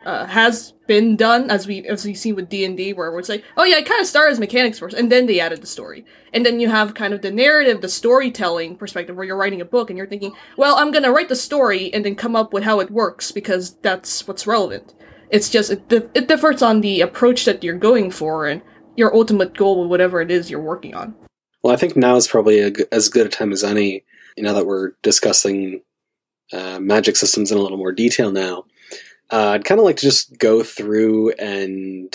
[0.08, 3.28] uh, has been done as we as we see with D and D, where it's
[3.28, 5.66] like, oh yeah, it kind of started as mechanics first, and then they added the
[5.66, 9.60] story, and then you have kind of the narrative, the storytelling perspective, where you're writing
[9.60, 12.54] a book and you're thinking, well, I'm gonna write the story and then come up
[12.54, 14.94] with how it works because that's what's relevant.
[15.28, 18.62] It's just it, it differs on the approach that you're going for and
[18.96, 21.14] your ultimate goal with whatever it is you're working on.
[21.62, 24.04] Well, I think now is probably as good a time as any.
[24.38, 25.82] You know that we're discussing
[26.50, 28.64] uh, magic systems in a little more detail now.
[29.30, 32.14] Uh, I'd kind of like to just go through and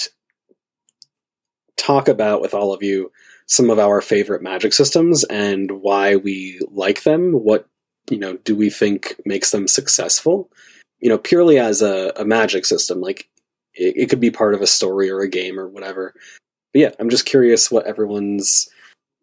[1.77, 3.11] talk about with all of you
[3.45, 7.33] some of our favorite magic systems and why we like them.
[7.33, 7.67] What
[8.09, 10.49] you know do we think makes them successful?
[10.99, 13.29] You know, purely as a, a magic system, like
[13.73, 16.13] it, it could be part of a story or a game or whatever.
[16.71, 18.69] But yeah, I'm just curious what everyone's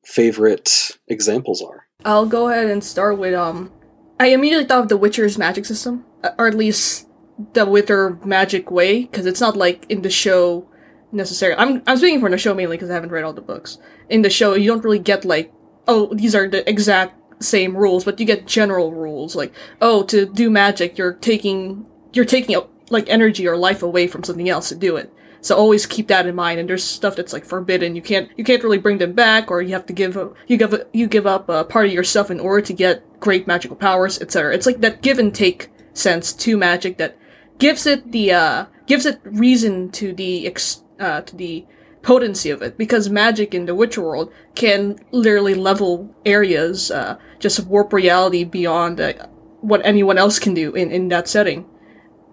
[0.05, 1.87] favorite examples are.
[2.05, 3.73] I'll go ahead and start with um.
[4.19, 6.05] I immediately thought of The Witcher's magic system,
[6.39, 7.09] or at least
[7.53, 10.69] the Witcher magic way, because it's not like in the show
[11.13, 11.59] necessarily.
[11.59, 13.79] I'm I'm speaking for the show mainly because I haven't read all the books.
[14.09, 15.53] In the show, you don't really get like,
[15.89, 20.27] oh, these are the exact same rules, but you get general rules like, oh, to
[20.27, 22.57] do magic, you're taking you're taking
[22.91, 25.13] like energy or life away from something else to do it.
[25.43, 26.61] So always keep that in mind.
[26.61, 27.97] And there's stuff that's like forbidden.
[27.97, 30.75] You can't you can't really bring them back, or you have to give you give
[30.93, 34.55] you give up a part of yourself in order to get great magical powers, etc.
[34.55, 37.17] It's like that give and take sense to magic that
[37.61, 41.65] gives it the uh gives it reason to the ex, uh to the
[42.03, 47.67] potency of it because magic in the Witcher world can literally level areas, uh, just
[47.67, 49.13] warp reality beyond uh,
[49.61, 51.67] what anyone else can do in, in that setting.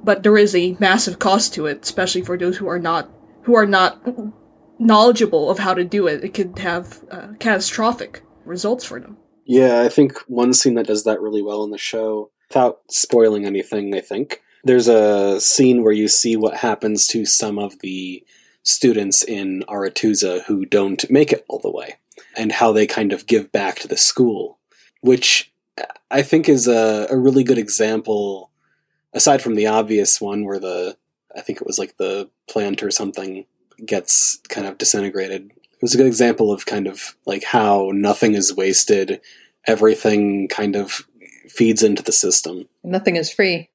[0.02, 3.10] But there is a massive cost to it, especially for those who are not
[3.44, 4.06] who are not
[4.80, 6.24] knowledgeable of how to do it.
[6.24, 9.18] It could have uh, catastrophic results for them.
[9.46, 13.46] Yeah, I think one scene that does that really well in the show, without spoiling
[13.46, 18.24] anything, I think, there's a scene where you see what happens to some of the
[18.64, 21.96] students in Aretuza who don't make it all the way,
[22.36, 24.60] and how they kind of give back to the school,
[25.02, 25.52] which
[26.12, 28.52] I think is a, a really good example,
[29.14, 30.98] aside from the obvious one where the,
[31.36, 33.46] I think it was like the plant or something
[33.86, 35.52] gets kind of disintegrated.
[35.62, 39.22] It was a good example of kind of like how nothing is wasted,
[39.66, 41.06] everything kind of
[41.48, 42.68] feeds into the system.
[42.84, 43.70] Nothing is free.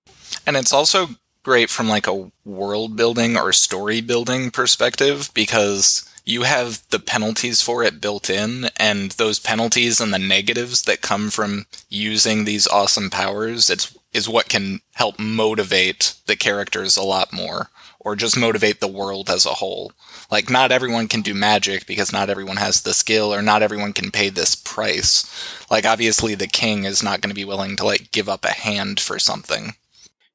[0.47, 1.09] And it's also
[1.43, 7.63] great from like a world building or story building perspective because you have the penalties
[7.63, 12.69] for it built in and those penalties and the negatives that come from using these
[12.69, 18.37] awesome powers it's is what can help motivate the characters a lot more or just
[18.37, 19.93] motivate the world as a whole.
[20.31, 23.93] Like not everyone can do magic because not everyone has the skill or not everyone
[23.93, 25.25] can pay this price.
[25.71, 28.53] Like obviously the king is not going to be willing to like give up a
[28.53, 29.77] hand for something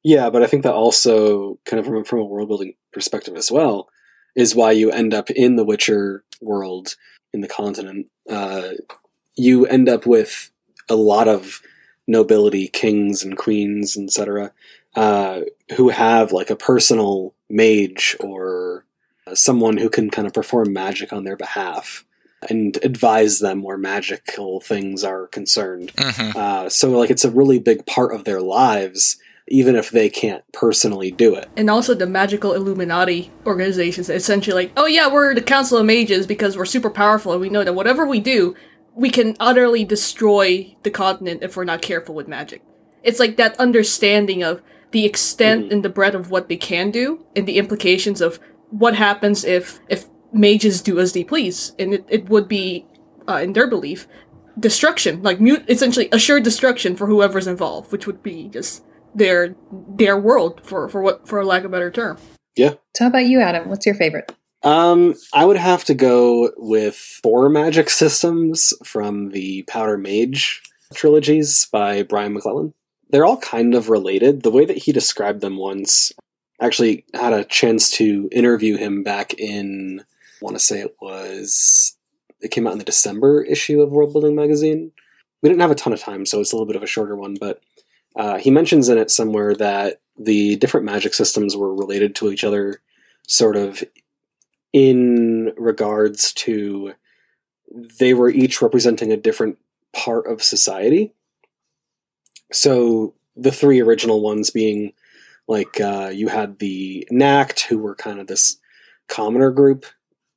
[0.08, 3.52] yeah, but I think that also, kind of from, from a world building perspective as
[3.52, 3.90] well,
[4.34, 6.96] is why you end up in the Witcher world
[7.34, 8.06] in the continent.
[8.26, 8.70] Uh,
[9.36, 10.50] you end up with
[10.88, 11.60] a lot of
[12.06, 14.50] nobility, kings and queens, etc.,
[14.96, 15.40] uh,
[15.76, 18.86] who have like a personal mage or
[19.34, 22.06] someone who can kind of perform magic on their behalf
[22.48, 25.92] and advise them where magical things are concerned.
[25.96, 26.34] mm-hmm.
[26.34, 29.18] Uh, so, like, it's a really big part of their lives
[29.50, 31.48] even if they can't personally do it.
[31.56, 36.26] And also the magical Illuminati organizations essentially like, oh yeah, we're the Council of Mages
[36.26, 38.54] because we're super powerful and we know that whatever we do,
[38.94, 42.62] we can utterly destroy the continent if we're not careful with magic.
[43.02, 45.72] It's like that understanding of the extent Mhm.
[45.72, 49.80] and the breadth of what they can do and the implications of what happens if
[49.88, 51.72] if mages do as they please.
[51.78, 52.84] And it, it would be,
[53.28, 54.06] uh, in their belief,
[54.58, 58.82] destruction, like mute, essentially assured destruction for whoever's involved, which would be just
[59.18, 62.18] their their world for for what for lack of a better term.
[62.56, 62.74] Yeah.
[62.96, 63.68] So how about you, Adam?
[63.68, 64.32] What's your favorite?
[64.62, 70.62] Um, I would have to go with four magic systems from the Powder Mage
[70.94, 72.74] trilogies by Brian McClellan.
[73.10, 74.42] They're all kind of related.
[74.42, 76.12] The way that he described them once,
[76.60, 80.96] I actually had a chance to interview him back in, I want to say it
[81.00, 81.96] was,
[82.40, 84.90] it came out in the December issue of World Building Magazine.
[85.40, 87.14] We didn't have a ton of time, so it's a little bit of a shorter
[87.14, 87.60] one, but
[88.16, 92.44] uh, he mentions in it somewhere that the different magic systems were related to each
[92.44, 92.80] other,
[93.26, 93.84] sort of
[94.72, 96.92] in regards to
[97.98, 99.58] they were each representing a different
[99.92, 101.12] part of society.
[102.52, 104.92] So the three original ones being
[105.46, 108.58] like uh, you had the Knacked, who were kind of this
[109.08, 109.86] commoner group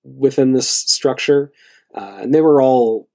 [0.03, 1.51] within this structure,
[1.93, 3.09] uh, and they were all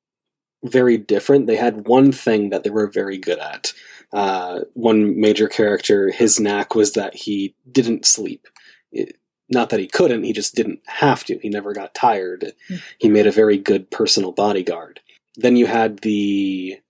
[0.65, 1.47] very different.
[1.47, 3.73] They had one thing that they were very good at.
[4.13, 8.47] Uh, one major character, his knack was that he didn't sleep.
[8.93, 9.17] It,
[9.49, 11.39] not that he couldn't, he just didn't have to.
[11.39, 12.53] He never got tired.
[12.99, 15.01] He made a very good personal bodyguard.
[15.37, 16.81] Then you had the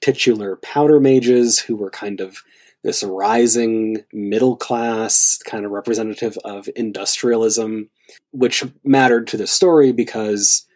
[0.00, 2.38] titular powder mages, who were kind of
[2.82, 7.88] this rising middle class, kind of representative of industrialism,
[8.30, 10.66] which mattered to the story because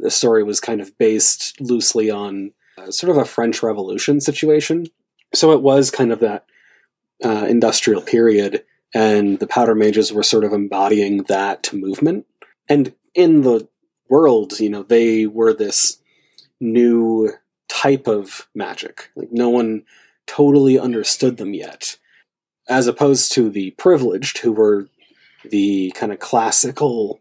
[0.00, 2.52] the story was kind of based loosely on
[2.90, 4.86] sort of a French Revolution situation.
[5.34, 6.46] So it was kind of that
[7.24, 8.64] uh, industrial period,
[8.94, 12.26] and the powder mages were sort of embodying that movement.
[12.68, 13.68] And in the
[14.08, 16.00] world, you know, they were this
[16.60, 17.32] new
[17.68, 19.10] type of magic.
[19.14, 19.84] Like no one
[20.26, 21.96] totally understood them yet,
[22.68, 24.88] as opposed to the privileged, who were
[25.44, 27.20] the kind of classical.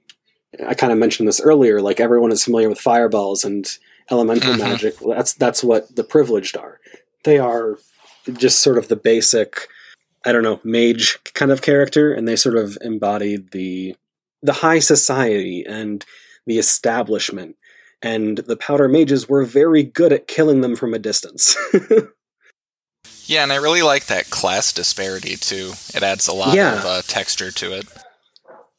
[0.66, 1.82] I kind of mentioned this earlier.
[1.82, 3.68] Like everyone is familiar with fireballs and
[4.12, 4.60] elemental Mhm.
[4.60, 4.96] magic.
[5.00, 6.80] That's that's what the privileged are.
[7.24, 7.78] They are
[8.34, 9.68] just sort of the basic.
[10.26, 13.96] I don't know, mage kind of character, and they sort of embodied the
[14.44, 16.06] the high society and
[16.46, 17.56] the establishment.
[18.02, 21.56] And the powder mages were very good at killing them from a distance.
[23.26, 25.74] Yeah, and I really like that class disparity too.
[25.94, 26.78] It adds a lot Yeah.
[26.80, 27.86] of uh, texture to it.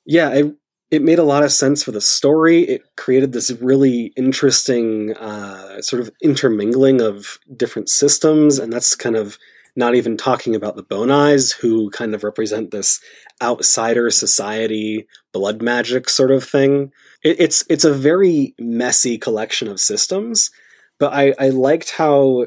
[0.07, 0.55] yeah, it,
[0.91, 2.63] it made a lot of sense for the story.
[2.63, 9.17] It created this really interesting uh, sort of intermingling of different systems, and that's kind
[9.17, 9.39] of
[9.77, 13.01] not even talking about the Bone Eyes, who kind of represent this
[13.43, 16.91] outsider society, blood magic sort of thing.
[17.23, 20.51] It, it's it's a very messy collection of systems,
[20.99, 22.47] but I, I liked how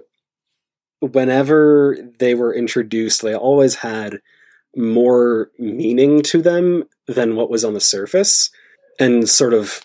[0.99, 4.19] whenever they were introduced, they always had
[4.75, 8.49] more meaning to them than what was on the surface,
[8.99, 9.81] and sort of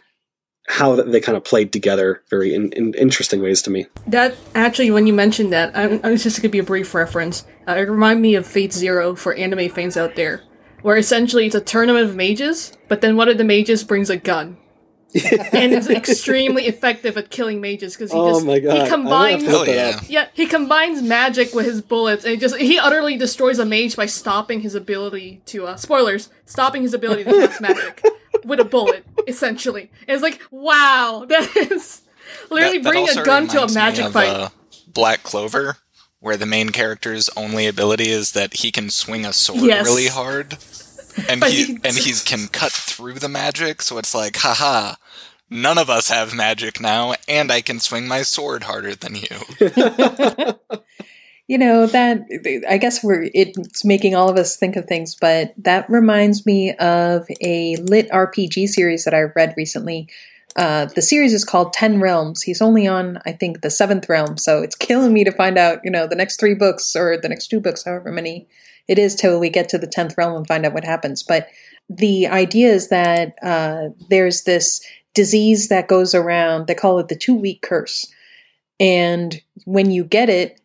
[0.68, 3.87] how they kind of played together very in, in interesting ways to me.
[4.07, 7.47] That actually, when you mentioned that, I, I was just gonna be a brief reference.
[7.68, 10.43] Uh, it reminded me of Fate Zero for anime fans out there,
[10.82, 14.16] where essentially it's a tournament of mages, but then one of the mages brings a
[14.16, 14.57] gun.
[15.53, 19.43] And is extremely effective at killing mages because he Oh just my God, he combines
[19.43, 20.23] have to Hell look that yeah.
[20.23, 23.97] yeah he combines magic with his bullets and he just he utterly destroys a mage
[23.97, 28.05] by stopping his ability to uh, spoilers stopping his ability to cast magic
[28.45, 32.03] with a bullet essentially and it's like wow that is
[32.51, 34.49] literally That- that bring also a gun to a magic of, fight uh,
[34.89, 35.77] Black Clover,
[36.21, 39.85] where the main character's only ability is that he can swing a sword Yes.
[39.85, 40.57] really hard,
[41.29, 43.83] and he he- and he can cut through the magic.
[43.83, 44.95] So it's like, haha.
[45.49, 50.55] None of us have magic now, and I can swing my sword harder than you.
[51.49, 52.22] You know that
[52.68, 56.74] I guess we're it's making all of us think of things, but that reminds me
[56.74, 60.09] of a lit RPG series that I read recently.
[60.57, 62.42] Uh, the series is called Ten Realms.
[62.42, 65.80] He's only on, I think, the seventh realm, so it's killing me to find out,
[65.84, 68.49] you know, the next three books or the next two books, however many
[68.88, 71.22] it is, till we get to the tenth realm and find out what happens.
[71.22, 71.49] But
[71.88, 74.84] the idea is that uh, there's this
[75.17, 76.69] disease that goes around.
[76.69, 78.07] They call it the two week curse,
[78.79, 80.61] and when you get it,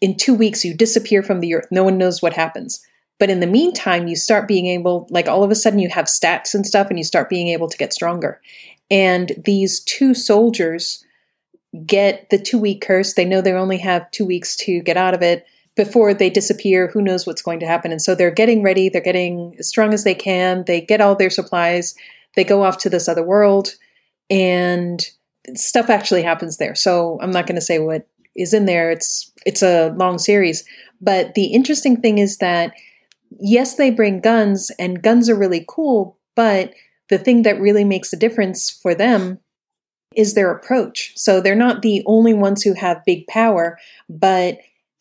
[0.00, 1.66] in two weeks you disappear from the earth.
[1.70, 2.80] No one knows what happens.
[3.18, 6.06] But in the meantime, you start being able, like all of a sudden, you have
[6.06, 8.40] stats and stuff, and you start being able to get stronger.
[8.90, 11.04] And these two soldiers
[11.84, 13.14] get the two week curse.
[13.14, 15.44] They know they only have two weeks to get out of it
[15.76, 16.88] before they disappear.
[16.88, 17.92] Who knows what's going to happen?
[17.92, 18.88] And so they're getting ready.
[18.88, 20.64] They're getting as strong as they can.
[20.66, 21.94] They get all their supplies.
[22.36, 23.74] They go off to this other world,
[24.30, 25.08] and
[25.54, 26.74] stuff actually happens there.
[26.74, 28.06] So I'm not going to say what
[28.36, 28.90] is in there.
[28.90, 30.64] It's it's a long series,
[31.00, 32.72] but the interesting thing is that
[33.38, 36.16] yes, they bring guns, and guns are really cool.
[36.34, 36.74] But
[37.08, 39.38] the thing that really makes a difference for them
[40.14, 41.12] is their approach.
[41.16, 44.58] So they're not the only ones who have big power, but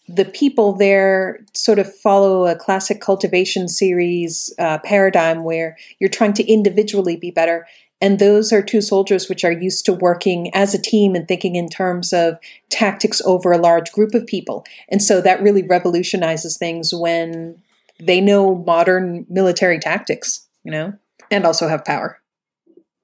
[0.08, 6.34] the people there sort of follow a classic cultivation series uh, paradigm where you're trying
[6.34, 7.68] to individually be better.
[8.00, 11.56] And those are two soldiers which are used to working as a team and thinking
[11.56, 12.38] in terms of
[12.70, 14.66] tactics over a large group of people.
[14.90, 17.62] And so that really revolutionizes things when
[18.00, 20.94] they know modern military tactics, you know,
[21.32, 22.20] and also have power.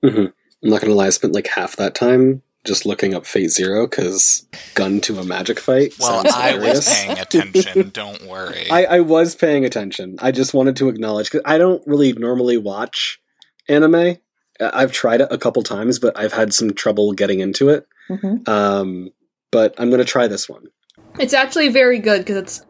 [0.03, 0.27] Mm-hmm.
[0.63, 3.87] I'm not gonna lie, I spent like half that time just looking up Fate Zero
[3.87, 5.93] because gun to a magic fight.
[5.99, 6.75] Well, sounds I hilarious.
[6.77, 7.89] was paying attention.
[7.93, 8.69] Don't worry.
[8.69, 10.17] I, I was paying attention.
[10.19, 13.19] I just wanted to acknowledge because I don't really normally watch
[13.67, 14.17] anime.
[14.61, 17.87] I- I've tried it a couple times, but I've had some trouble getting into it.
[18.09, 18.47] Mhm.
[18.47, 19.09] Um,
[19.51, 20.65] but I'm gonna try this one.
[21.19, 22.65] It's actually very good because it's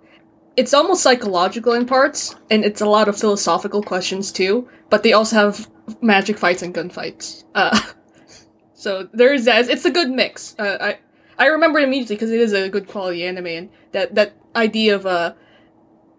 [0.56, 4.68] it's almost psychological in parts, and it's a lot of philosophical questions too.
[4.90, 5.68] But they also have
[6.02, 7.44] magic fights and gunfights.
[7.56, 7.80] Uh,
[8.74, 9.70] so there is that.
[9.70, 10.56] It's a good mix.
[10.60, 10.98] Uh, I
[11.40, 14.96] I remember it immediately because it is a good quality anime, and that that idea
[14.96, 15.34] of uh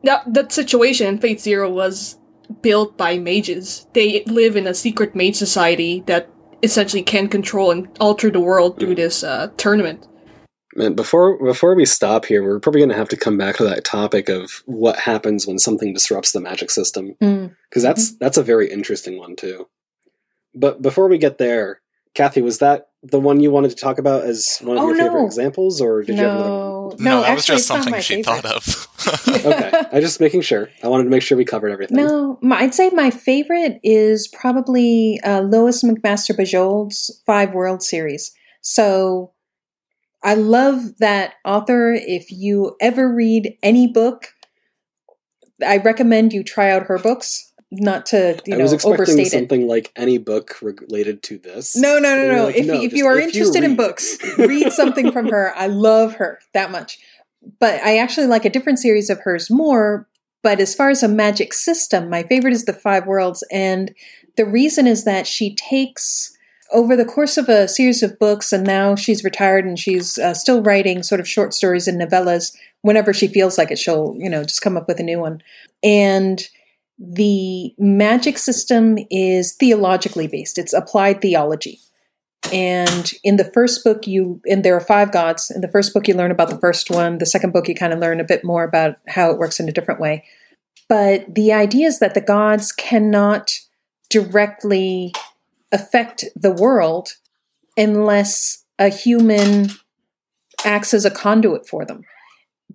[0.02, 2.16] that that situation in Fate Zero was
[2.62, 3.86] built by mages.
[3.94, 6.28] They live in a secret mage society that
[6.62, 10.06] essentially can control and alter the world through this uh, tournament.
[10.76, 13.84] Man, before before we stop here, we're probably gonna have to come back to that
[13.84, 17.54] topic of what happens when something disrupts the magic system Mm.
[17.70, 19.68] because that's that's a very interesting one too.
[20.54, 21.80] But before we get there,
[22.14, 24.96] Cathy, was that the one you wanted to talk about as one of Oh, your
[24.96, 26.73] favorite examples, or did you have another one?
[26.90, 28.42] No, no, no, that actually, was just something she favorite.
[28.42, 28.88] thought of.
[29.44, 30.70] Okay, I just making sure.
[30.82, 31.96] I wanted to make sure we covered everything.
[31.96, 38.32] No, my, I'd say my favorite is probably uh, Lois McMaster Bujold's Five World series.
[38.62, 39.32] So
[40.22, 41.92] I love that author.
[41.92, 44.28] If you ever read any book,
[45.64, 47.52] I recommend you try out her books.
[47.80, 49.30] Not to you I know was expecting overstate it.
[49.30, 51.76] something like any book related to this.
[51.76, 52.44] No, no, no, no.
[52.46, 55.52] like, if no, if you are if you interested in books, read something from her.
[55.56, 56.98] I love her that much.
[57.58, 60.08] But I actually like a different series of hers more.
[60.42, 63.42] But as far as a magic system, my favorite is the Five Worlds.
[63.50, 63.94] And
[64.36, 66.36] the reason is that she takes
[66.72, 70.34] over the course of a series of books, and now she's retired and she's uh,
[70.34, 72.54] still writing sort of short stories and novellas.
[72.82, 75.42] Whenever she feels like it, she'll, you know, just come up with a new one.
[75.82, 76.46] And
[76.98, 81.80] the magic system is theologically based, it's applied theology.
[82.52, 85.50] And in the first book, you and there are five gods.
[85.50, 87.16] In the first book, you learn about the first one.
[87.18, 89.68] The second book, you kind of learn a bit more about how it works in
[89.68, 90.24] a different way.
[90.88, 93.60] But the idea is that the gods cannot
[94.10, 95.12] directly
[95.72, 97.14] affect the world
[97.76, 99.70] unless a human
[100.64, 102.02] acts as a conduit for them.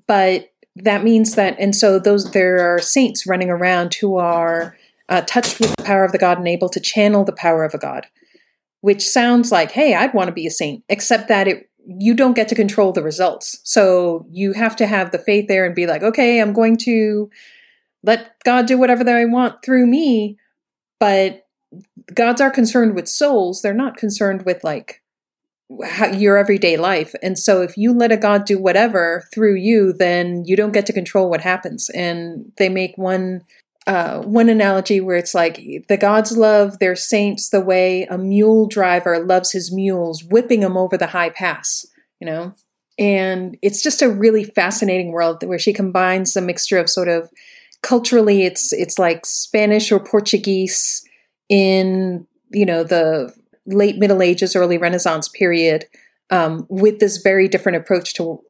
[0.08, 4.78] But that means that, and so those there are saints running around who are
[5.10, 7.74] uh, touched with the power of the god and able to channel the power of
[7.74, 8.08] a god,
[8.82, 12.36] which sounds like, hey, I'd want to be a saint, except that it you don't
[12.36, 13.60] get to control the results.
[13.64, 17.32] So you have to have the faith there and be like, okay, I'm going to
[18.04, 20.38] let God do whatever they want through me,
[21.00, 21.48] but
[22.14, 23.62] gods are concerned with souls.
[23.62, 25.02] They're not concerned with like
[26.14, 27.14] your everyday life.
[27.22, 30.86] And so if you let a god do whatever through you, then you don't get
[30.88, 31.90] to control what happens.
[31.92, 33.44] And they make one
[33.88, 38.68] uh, one analogy where it's like the gods love their saints the way a mule
[38.68, 41.88] driver loves his mules, whipping them over the high pass,
[42.20, 42.54] you know?
[43.00, 47.32] And it's just a really fascinating world where she combines a mixture of sort of
[47.82, 51.04] culturally it's it's like Spanish or Portuguese
[51.48, 53.34] in you know the
[53.74, 55.86] late Middle Ages, early Renaissance period,
[56.30, 58.42] um, with this very different approach to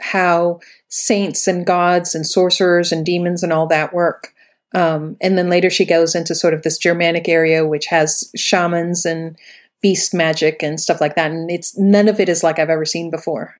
[0.00, 4.32] how saints and gods and sorcerers and demons and all that work.
[4.74, 9.04] Um, and then later she goes into sort of this Germanic area, which has shamans
[9.04, 9.36] and
[9.82, 11.30] beast magic and stuff like that.
[11.30, 13.56] And it's none of it is like I've ever seen before,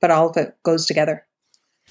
[0.00, 1.26] but all of it goes together.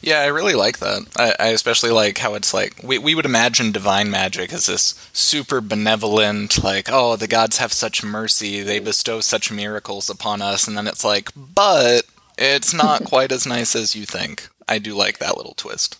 [0.01, 1.05] Yeah, I really like that.
[1.15, 4.95] I, I, especially like how it's like we we would imagine divine magic as this
[5.13, 10.67] super benevolent, like oh the gods have such mercy, they bestow such miracles upon us,
[10.67, 12.03] and then it's like, but
[12.37, 14.49] it's not quite as nice as you think.
[14.67, 15.97] I do like that little twist.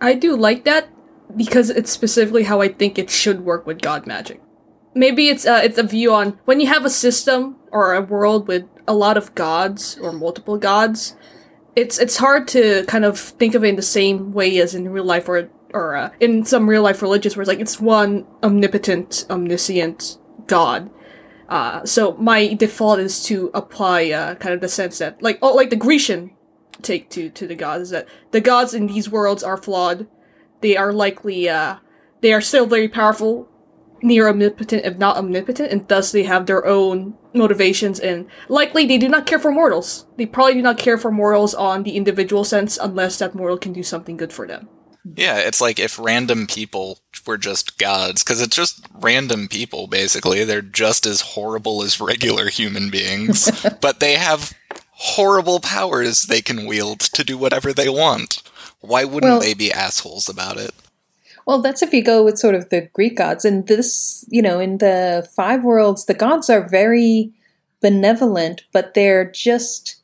[0.00, 0.88] I do like that
[1.36, 4.40] because it's specifically how I think it should work with god magic.
[4.94, 8.48] Maybe it's uh, it's a view on when you have a system or a world
[8.48, 11.16] with a lot of gods or multiple gods
[11.76, 14.88] it's it's hard to kind of think of it in the same way as in
[14.88, 18.26] real life or or uh, in some real life religions where it's like it's one
[18.42, 20.90] omnipotent, omniscient God.
[21.48, 25.54] Uh, so my default is to apply uh, kind of the sense that like oh
[25.54, 26.30] like the Grecian
[26.82, 30.06] take to to the gods is that the gods in these worlds are flawed.
[30.60, 31.76] They are likely uh,
[32.20, 33.48] they are still very powerful,
[34.00, 38.98] near omnipotent if not omnipotent, and thus they have their own motivations and likely they
[38.98, 40.06] do not care for mortals.
[40.16, 43.72] They probably do not care for mortals on the individual sense unless that mortal can
[43.72, 44.68] do something good for them.
[45.16, 50.44] Yeah, it's like if random people were just gods, because it's just random people, basically.
[50.44, 53.50] They're just as horrible as regular human beings,
[53.82, 54.54] but they have
[54.92, 58.42] horrible powers they can wield to do whatever they want.
[58.80, 60.72] Why wouldn't well, they be assholes about it?
[61.46, 63.44] Well, that's if you go with sort of the Greek gods.
[63.44, 67.32] And this, you know, in the five worlds, the gods are very
[67.80, 69.96] benevolent, but they're just,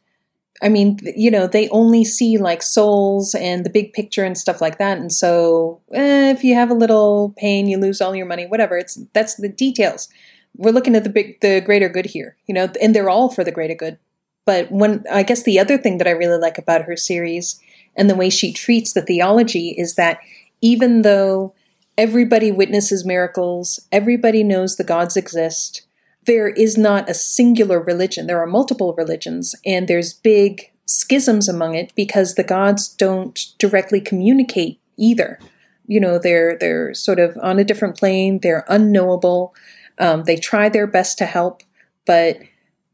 [0.62, 4.60] I mean, you know, they only see like souls and the big picture and stuff
[4.60, 4.98] like that.
[4.98, 8.76] And so eh, if you have a little pain, you lose all your money, whatever.
[8.76, 10.08] It's that's the details.
[10.56, 13.44] We're looking at the big, the greater good here, you know, and they're all for
[13.44, 13.98] the greater good.
[14.44, 17.60] But when I guess the other thing that I really like about her series
[17.96, 20.18] and the way she treats the theology is that
[20.60, 21.54] even though
[21.96, 25.82] everybody witnesses miracles, everybody knows the gods exist,
[26.26, 28.26] there is not a singular religion.
[28.26, 34.00] There are multiple religions, and there's big schisms among it because the gods don't directly
[34.00, 35.38] communicate either.
[35.86, 38.40] You know, they're they're sort of on a different plane.
[38.40, 39.54] They're unknowable.
[39.98, 41.62] Um, they try their best to help,
[42.06, 42.38] but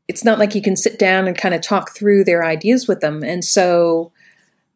[0.08, 3.00] it's not like you can sit down and kind of talk through their ideas with
[3.00, 3.22] them.
[3.22, 4.12] And so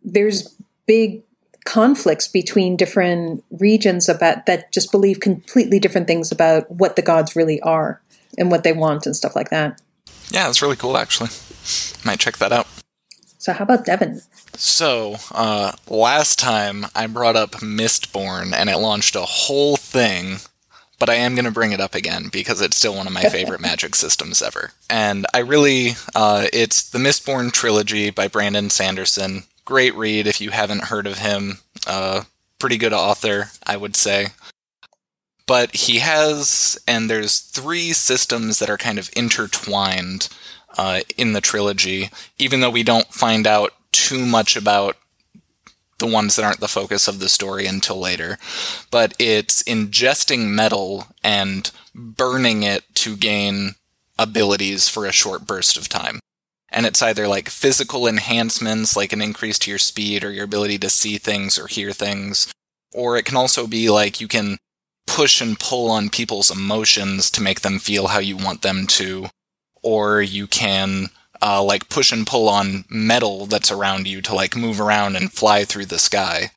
[0.03, 1.23] there's big
[1.65, 7.37] conflicts between different regions about that just believe completely different things about what the gods
[7.37, 8.01] really are
[8.39, 9.81] and what they want and stuff like that.
[10.31, 11.31] Yeah, that's really cool actually.
[12.05, 12.67] Might check that out.
[13.39, 14.21] So how about Devin?
[14.55, 20.37] So, uh, last time I brought up Mistborn and it launched a whole thing,
[20.99, 23.23] but I am going to bring it up again because it's still one of my
[23.31, 24.73] favorite magic systems ever.
[24.91, 30.51] And I really, uh, it's the Mistborn trilogy by Brandon Sanderson great read if you
[30.51, 31.59] haven't heard of him.
[31.87, 32.25] Uh,
[32.59, 34.27] pretty good author, I would say.
[35.47, 40.29] But he has, and there's three systems that are kind of intertwined
[40.77, 44.97] uh, in the trilogy, even though we don't find out too much about
[45.99, 48.39] the ones that aren't the focus of the story until later.
[48.91, 53.77] But it's ingesting metal and burning it to gain
[54.19, 56.19] abilities for a short burst of time
[56.71, 60.79] and it's either like physical enhancements like an increase to your speed or your ability
[60.79, 62.53] to see things or hear things
[62.93, 64.59] or it can also be like you can
[65.07, 69.27] push and pull on people's emotions to make them feel how you want them to
[69.83, 71.11] or you can
[71.43, 75.33] uh, like push and pull on metal that's around you to like move around and
[75.33, 76.51] fly through the sky.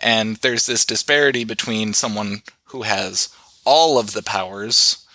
[0.00, 3.28] And there's this disparity between someone who has
[3.64, 5.06] all of the powers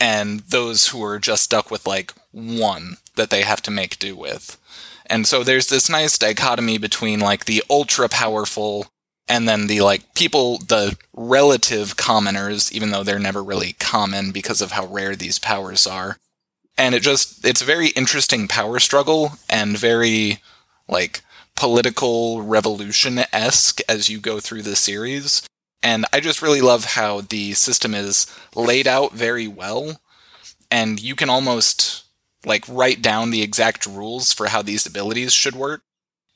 [0.00, 4.16] and those who are just stuck with like one that they have to make do
[4.16, 4.58] with.
[5.06, 8.86] And so there's this nice dichotomy between like the ultra powerful
[9.28, 14.60] and then the like people, the relative commoners, even though they're never really common because
[14.60, 16.18] of how rare these powers are.
[16.76, 20.40] And it just, it's a very interesting power struggle and very
[20.88, 21.22] like
[21.54, 25.46] political revolution esque as you go through the series.
[25.82, 30.00] And I just really love how the system is laid out very well.
[30.70, 32.03] And you can almost
[32.46, 35.82] like write down the exact rules for how these abilities should work.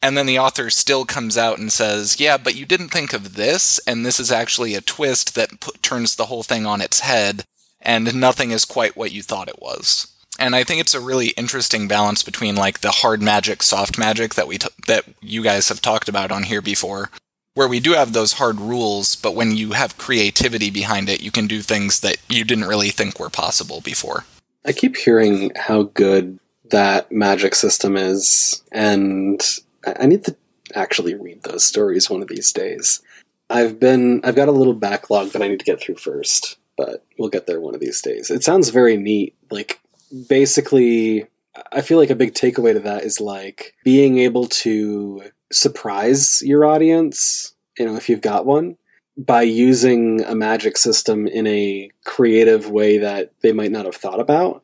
[0.01, 3.35] And then the author still comes out and says, Yeah, but you didn't think of
[3.35, 7.01] this, and this is actually a twist that p- turns the whole thing on its
[7.01, 7.45] head,
[7.81, 10.15] and nothing is quite what you thought it was.
[10.39, 14.35] And I think it's a really interesting balance between like the hard magic, soft magic
[14.35, 17.11] that we t- that you guys have talked about on here before,
[17.55, 21.33] where we do have those hard rules, but when you have creativity behind it, you
[21.33, 24.25] can do things that you didn't really think were possible before.
[24.69, 26.39] I keep hearing how good
[26.71, 29.41] that magic system is, and
[29.87, 30.37] I need to
[30.75, 33.01] actually read those stories one of these days.
[33.49, 37.03] I've been I've got a little backlog that I need to get through first, but
[37.19, 38.31] we'll get there one of these days.
[38.31, 39.35] It sounds very neat.
[39.51, 39.81] Like
[40.29, 41.27] basically
[41.73, 46.67] I feel like a big takeaway to that is like being able to surprise your
[46.67, 48.77] audience, you know, if you've got one,
[49.19, 54.21] by using a magic system in a creative way that they might not have thought
[54.21, 54.63] about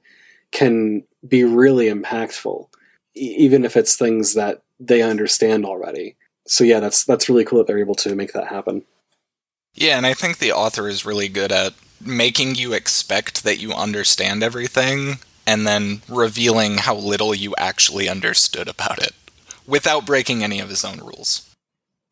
[0.52, 2.68] can be really impactful
[3.14, 6.16] even if it's things that they understand already.
[6.46, 8.84] So yeah, that's that's really cool that they're able to make that happen.
[9.74, 13.72] Yeah, and I think the author is really good at making you expect that you
[13.72, 19.12] understand everything and then revealing how little you actually understood about it
[19.66, 21.53] without breaking any of his own rules.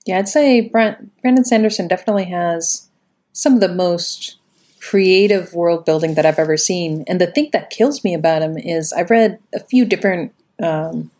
[0.07, 2.89] Yeah, I'd say Brent, Brandon Sanderson definitely has
[3.33, 4.37] some of the most
[4.81, 7.05] creative world building that I've ever seen.
[7.07, 11.11] And the thing that kills me about him is I've read a few different um,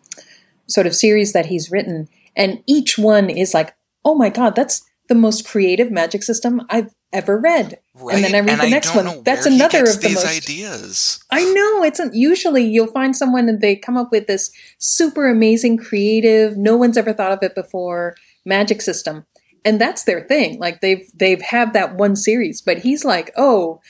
[0.67, 3.75] sort of series that he's written, and each one is like,
[4.05, 7.79] oh my god, that's the most creative magic system I've ever read.
[7.95, 8.17] Right.
[8.17, 9.23] And then I read and the I next one.
[9.23, 11.23] That's another of the most ideas.
[11.31, 15.77] I know it's usually you'll find someone and they come up with this super amazing,
[15.77, 18.15] creative, no one's ever thought of it before
[18.45, 19.27] magic system,
[19.65, 20.59] and that's their thing.
[20.59, 23.81] Like they've they've had that one series, but he's like, oh,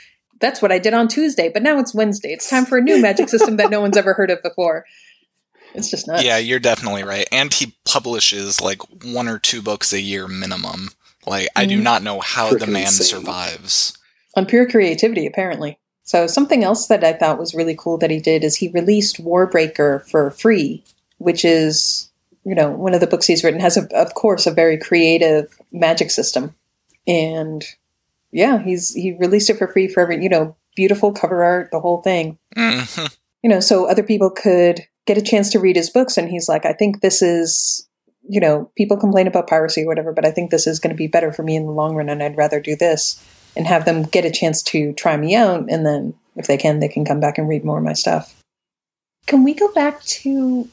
[0.41, 2.33] that's what I did on Tuesday, but now it's Wednesday.
[2.33, 4.85] It's time for a new magic system that no one's ever heard of before.
[5.75, 6.23] It's just nuts.
[6.25, 7.27] Yeah, you're definitely right.
[7.33, 10.91] And he publishes like one or two books a year minimum.
[11.27, 11.83] Like I do Mhm.
[11.83, 13.07] not know how the man insane.
[13.07, 13.95] survives.
[14.37, 15.79] on pure creativity, apparently.
[16.05, 19.23] So something else that I thought was really cool that he did is he released
[19.23, 20.83] Warbreaker for free,
[21.19, 22.11] which is
[22.45, 25.59] you know one of the books he's written has a, of course a very creative
[25.73, 26.55] magic system,
[27.07, 27.65] and
[28.31, 31.81] yeah, he's he released it for free for every you know beautiful cover art, the
[31.81, 32.39] whole thing.
[32.57, 33.17] Mhm.
[33.43, 36.49] You know, so other people could get a chance to read his books, and he's
[36.49, 37.89] like, I think this is.
[38.29, 40.97] You know, people complain about piracy or whatever, but I think this is going to
[40.97, 43.21] be better for me in the long run, and I'd rather do this
[43.57, 46.81] and have them get a chance to try me out and then if they can
[46.81, 48.35] they can come back and read more of my stuff
[49.27, 50.69] can we go back to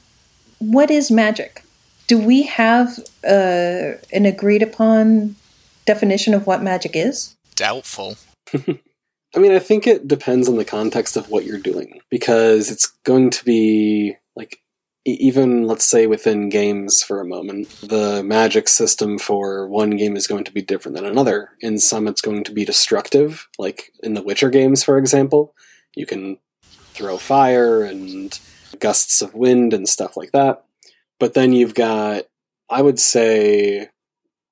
[0.59, 1.63] what is magic
[2.07, 5.35] do we have uh, an agreed upon
[5.85, 8.15] definition of what magic is Doubtful.
[8.55, 12.87] I mean, I think it depends on the context of what you're doing because it's
[13.03, 14.61] going to be like
[15.05, 20.15] e- even let's say within games for a moment, the magic system for one game
[20.15, 21.49] is going to be different than another.
[21.59, 25.53] In some it's going to be destructive, like in the Witcher games for example.
[25.95, 26.37] You can
[26.93, 28.39] throw fire and
[28.79, 30.63] gusts of wind and stuff like that.
[31.19, 32.25] But then you've got
[32.69, 33.89] I would say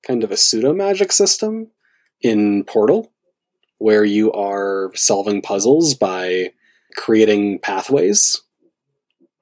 [0.05, 1.67] kind of a pseudo magic system
[2.21, 3.11] in Portal
[3.77, 6.51] where you are solving puzzles by
[6.95, 8.41] creating pathways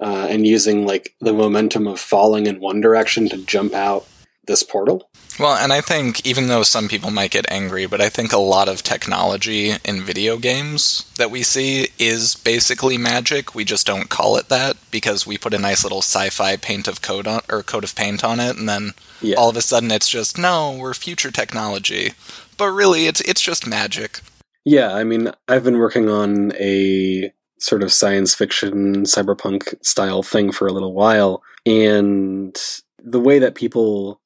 [0.01, 4.05] uh, and using like the momentum of falling in one direction to jump out
[4.47, 5.09] this portal.
[5.39, 8.37] Well, and I think even though some people might get angry, but I think a
[8.37, 13.53] lot of technology in video games that we see is basically magic.
[13.53, 17.01] We just don't call it that because we put a nice little sci-fi paint of
[17.01, 18.91] code on or coat of paint on it and then
[19.21, 19.35] Yeah.
[19.35, 22.13] all of a sudden it's just no, we're future technology.
[22.57, 24.21] But really it's it's just magic.
[24.63, 30.51] Yeah, I mean, I've been working on a sort of science fiction cyberpunk style thing
[30.51, 32.55] for a little while, and
[33.03, 34.19] the way that people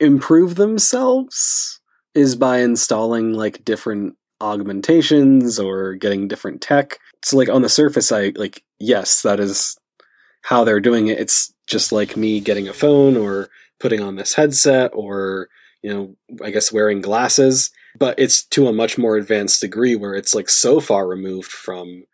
[0.00, 1.80] improve themselves
[2.14, 6.98] is by installing like different augmentations or getting different tech.
[7.22, 9.78] So like on the surface I like yes, that is
[10.42, 11.20] how they're doing it.
[11.20, 15.48] It's just like me getting a phone or putting on this headset or,
[15.82, 20.14] you know, I guess wearing glasses, but it's to a much more advanced degree where
[20.14, 22.04] it's like so far removed from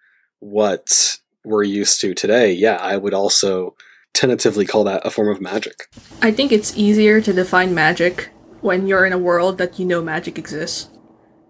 [0.40, 2.52] what we're used to today.
[2.52, 3.76] Yeah, I would also
[4.16, 5.88] tentatively call that a form of magic.
[6.22, 8.30] I think it's easier to define magic
[8.62, 10.88] when you're in a world that you know magic exists.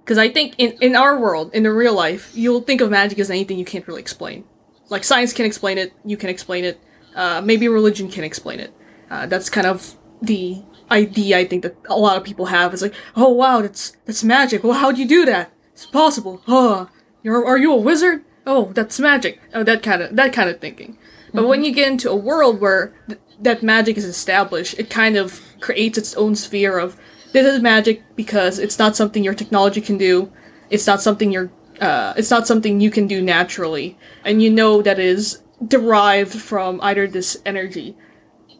[0.04, 3.18] Because I think in, in our world, in the real life, you'll think of magic
[3.18, 4.44] as anything you can't really explain.
[4.88, 6.80] Like science can explain it, you can explain it,
[7.14, 8.72] uh, maybe religion can explain it.
[9.10, 12.74] Uh, that's kind of the idea I think that a lot of people have.
[12.74, 14.64] Is like, oh wow, that's that's magic.
[14.64, 15.52] Well, how'd you do that?
[15.72, 16.42] It's possible.
[16.48, 16.88] Oh,
[17.22, 18.24] you're are you a wizard?
[18.46, 19.40] Oh, that's magic.
[19.54, 20.98] Oh, that kind of that kind of thinking.
[21.36, 25.16] But when you get into a world where th- that magic is established, it kind
[25.16, 26.96] of creates its own sphere of
[27.32, 30.32] this is magic because it's not something your technology can do.
[30.70, 31.50] It's not something you're.
[31.80, 36.80] Uh, it's not something you can do naturally, and you know that is derived from
[36.80, 37.94] either this energy.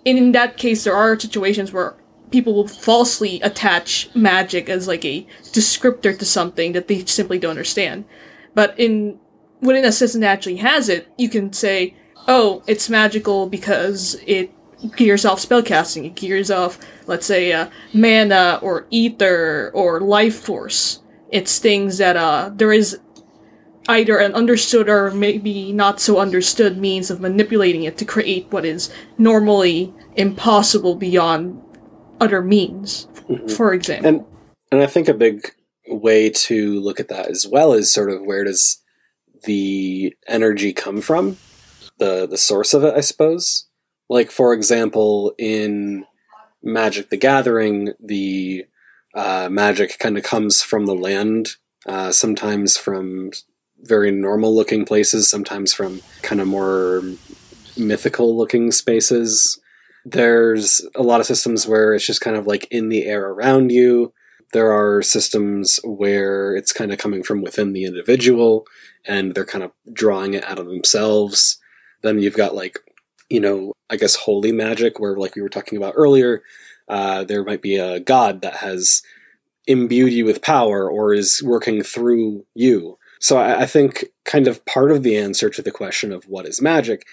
[0.05, 1.97] And in that case, there are situations where
[2.31, 7.51] people will falsely attach magic as like a descriptor to something that they simply don't
[7.51, 8.05] understand.
[8.55, 9.19] But in
[9.61, 11.95] when an assistant actually has it, you can say,
[12.27, 14.51] "Oh, it's magical because it
[14.97, 16.07] gears off spellcasting.
[16.07, 21.01] It gears off, let's say, uh, mana or ether or life force.
[21.31, 22.99] It's things that uh, there is
[23.89, 28.65] either an understood or maybe not so understood means of manipulating it to create what
[28.65, 31.61] is normally impossible beyond
[32.21, 33.09] other means.
[33.55, 34.25] For example, And
[34.73, 35.53] and I think a big
[35.89, 38.83] way to look at that as well is sort of where does
[39.45, 41.37] the energy come from?
[41.99, 43.67] The the source of it, I suppose.
[44.09, 46.05] Like for example, in
[46.63, 48.67] Magic the Gathering, the
[49.15, 53.31] uh, magic kind of comes from the land, uh, sometimes from
[53.81, 57.03] very normal looking places, sometimes from kind of more
[57.77, 59.61] mythical looking spaces.
[60.05, 63.73] There's a lot of systems where it's just kind of like in the air around
[63.73, 64.13] you.
[64.53, 68.67] There are systems where it's kind of coming from within the individual
[69.05, 71.59] and they're kind of drawing it out of themselves.
[72.03, 72.79] Then you've got like,
[73.29, 76.43] you know, I guess holy magic, where like we were talking about earlier,
[76.89, 79.03] uh, there might be a god that has
[79.67, 82.99] imbued you with power or is working through you.
[83.21, 86.47] So I, I think kind of part of the answer to the question of what
[86.47, 87.07] is magic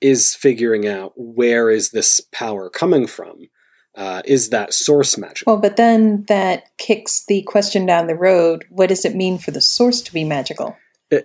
[0.00, 3.48] is figuring out where is this power coming from.
[3.96, 5.46] Uh, is that source magic?
[5.46, 9.52] Well, but then that kicks the question down the road what does it mean for
[9.52, 10.76] the source to be magical?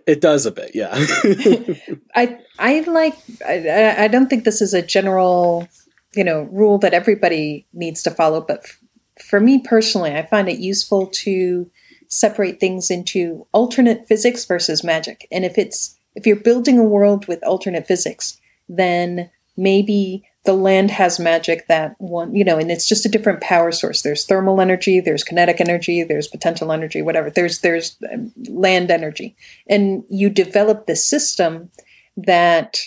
[0.08, 0.90] It, does a bit, yeah.
[2.16, 3.16] I I like
[3.46, 5.68] I, I don't think this is a general
[6.16, 8.80] you know rule that everybody needs to follow, but f-
[9.24, 11.70] for me personally, I find it useful to
[12.08, 15.28] separate things into alternate physics versus magic.
[15.32, 20.90] And if it's if you're building a world with alternate physics, then maybe the land
[20.90, 24.02] has magic that one you know and it's just a different power source.
[24.02, 27.30] There's thermal energy there's kinetic energy there's potential energy whatever.
[27.30, 29.36] There's there's um, land energy.
[29.68, 31.72] And you develop this system
[32.18, 32.80] that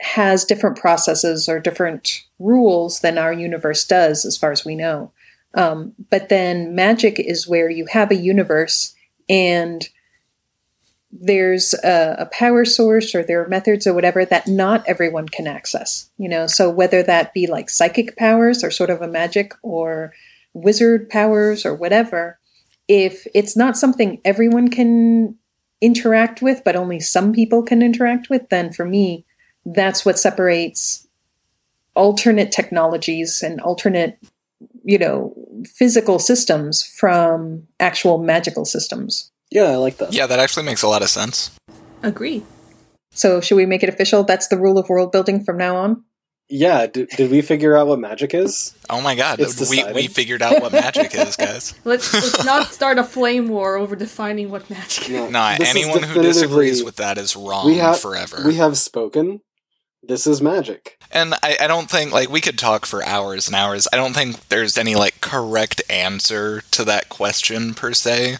[0.00, 5.12] has different processes or different rules than our universe does as far as we know.
[5.54, 8.94] Um, but then magic is where you have a universe
[9.28, 9.88] and
[11.12, 15.46] there's a, a, power source or there are methods or whatever that not everyone can
[15.46, 16.46] access you know?
[16.46, 20.12] So whether that be like psychic powers or sort of a magic or
[20.52, 22.38] wizard powers or whatever
[22.88, 25.36] if it's not something everyone can
[25.80, 29.24] interact with but only some people can interact with then for me
[29.66, 31.06] that's what separates
[31.94, 34.18] alternate technologies and alternate
[34.84, 35.34] you know
[35.66, 40.12] physical systems from actual magical systems yeah, I like that.
[40.12, 41.50] Yeah, that actually makes a lot of sense.
[42.02, 42.44] Agree.
[43.10, 44.24] So, should we make it official?
[44.24, 46.04] That's the rule of world building from now on?
[46.48, 48.74] Yeah, did, did we figure out what magic is?
[48.88, 49.96] Oh my god, It's we, decided.
[49.96, 51.74] we figured out what magic is, guys.
[51.84, 55.30] Let's, let's not start a flame war over defining what magic is.
[55.30, 58.42] No, This is anyone who disagrees with that is wrong we have forever.
[58.46, 59.40] We have spoken.
[60.04, 60.98] This is magic.
[61.10, 63.88] And I, I don't think like we could talk for hours and hours.
[63.92, 68.36] I don't think there's any like correct answer to that question per se.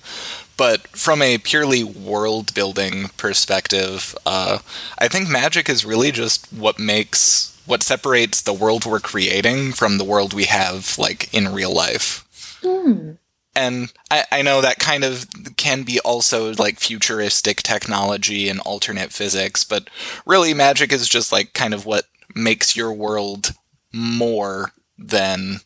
[0.57, 4.59] But from a purely world building perspective, uh,
[4.99, 9.99] I think magic is really just what makes what separates the world we're creating from
[9.99, 12.25] the world we have like in real life.
[12.63, 13.13] Hmm.
[13.55, 15.27] And I, I know that kind of
[15.57, 19.89] can be also like futuristic technology and alternate physics, but
[20.27, 22.05] really magic is just like kind of what
[22.35, 23.53] makes your world
[23.93, 25.61] more than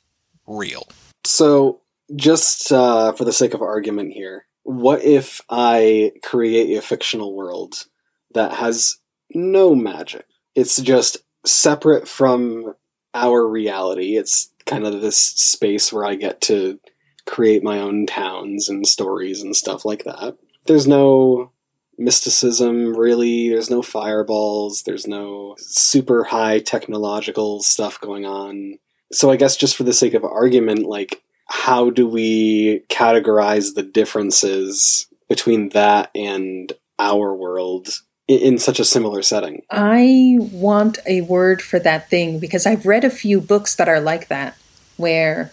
[0.46, 0.88] real.
[1.24, 1.80] So,
[2.14, 7.86] just uh, for the sake of argument here, what if I create a fictional world
[8.34, 8.98] that has
[9.34, 10.26] no magic.
[10.54, 12.74] It's just separate from
[13.14, 14.16] our reality.
[14.16, 16.78] It's kind of this space where I get to
[17.26, 20.36] create my own towns and stories and stuff like that.
[20.66, 21.52] There's no
[21.98, 23.50] mysticism, really.
[23.50, 24.82] There's no fireballs.
[24.84, 28.78] There's no super high technological stuff going on.
[29.12, 33.82] So I guess just for the sake of argument, like, how do we categorize the
[33.82, 37.88] differences between that and our world
[38.28, 39.62] in, in such a similar setting?
[39.70, 44.00] I want a word for that thing because I've read a few books that are
[44.00, 44.56] like that,
[44.96, 45.52] where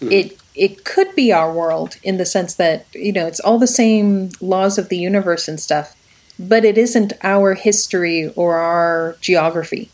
[0.00, 0.12] Hmm.
[0.12, 3.66] it it could be our world in the sense that you know it's all the
[3.66, 5.96] same laws of the universe and stuff,
[6.38, 9.90] but it isn't our history or our geography,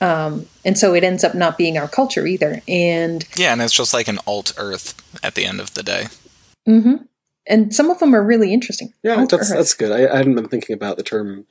[0.00, 2.62] um, and so it ends up not being our culture either.
[2.68, 6.04] And Yeah, and it's just like an alt Earth at the end of the day.
[6.68, 6.96] Mm-hmm.
[7.46, 8.92] and some of them are really interesting.
[9.04, 9.92] Yeah, Alt that's that's good.
[9.92, 11.46] I, I hadn't been thinking about the term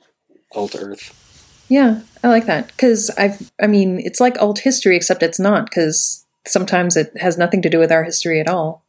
[0.54, 1.22] alt Earth.
[1.68, 3.50] Yeah, I like that because I've.
[3.60, 7.70] I mean, it's like alt history, except it's not because sometimes it has nothing to
[7.70, 8.84] do with our history at all.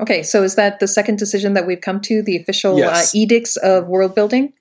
[0.00, 2.22] Okay, so is that the second decision that we've come to?
[2.22, 3.14] The official Yes.
[3.14, 4.54] uh, edicts of world building.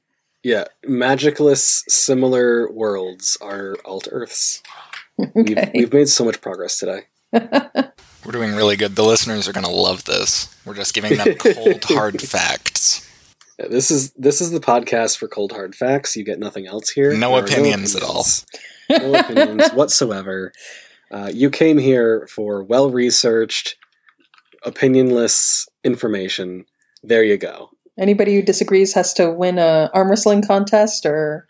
[0.44, 4.64] Yeah, magicless similar worlds are alt Earths.
[5.18, 7.08] We've, we've made so much progress today.
[7.34, 8.96] We're doing really good.
[8.96, 10.54] The listeners are going to love this.
[10.66, 13.08] We're just giving them cold, hard facts.
[13.58, 16.16] Yeah, This is this is the podcast for cold hard facts.
[16.16, 17.14] You get nothing else here.
[17.16, 18.26] No There are opinions at all.
[18.90, 20.52] No opinions whatsoever.
[21.12, 23.78] Uh, you came here for well researched,
[24.66, 26.66] opinionless information.
[27.02, 27.72] There you go.
[28.00, 31.48] Anybody who disagrees has to win a arm wrestling contest or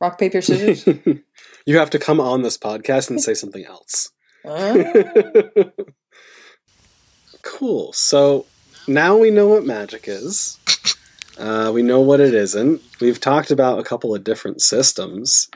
[0.00, 0.86] rock paper scissors.
[1.66, 4.12] you have to come on this podcast and say something else.
[4.46, 4.74] Ah.
[7.42, 7.92] cool.
[7.94, 8.44] So
[8.86, 10.58] now we know what magic is.
[11.38, 12.82] Uh, we know what it isn't.
[13.00, 15.48] We've talked about a couple of different systems.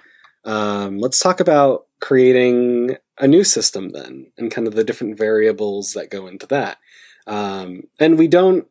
[0.45, 5.93] Um, let's talk about creating a new system then, and kind of the different variables
[5.93, 6.79] that go into that.
[7.27, 8.67] Um, and we don't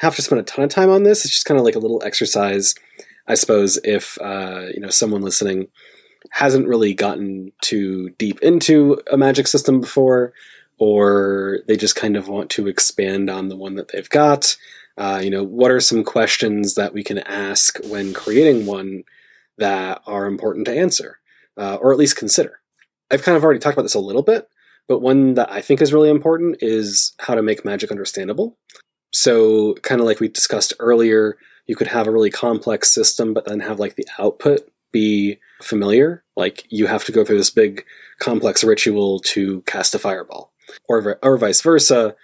[0.00, 1.24] have to spend a ton of time on this.
[1.24, 2.74] It's just kind of like a little exercise,
[3.28, 3.78] I suppose.
[3.84, 5.68] If uh, you know someone listening
[6.30, 10.32] hasn't really gotten too deep into a magic system before,
[10.78, 14.56] or they just kind of want to expand on the one that they've got.
[14.96, 19.04] Uh, you know, what are some questions that we can ask when creating one
[19.58, 21.18] that are important to answer,
[21.58, 22.60] uh, or at least consider?
[23.10, 24.48] I've kind of already talked about this a little bit,
[24.88, 28.56] but one that I think is really important is how to make magic understandable.
[29.12, 31.36] So, kind of like we discussed earlier,
[31.66, 36.24] you could have a really complex system, but then have like the output be familiar.
[36.36, 37.84] Like you have to go through this big
[38.18, 40.52] complex ritual to cast a fireball,
[40.88, 42.14] or or vice versa.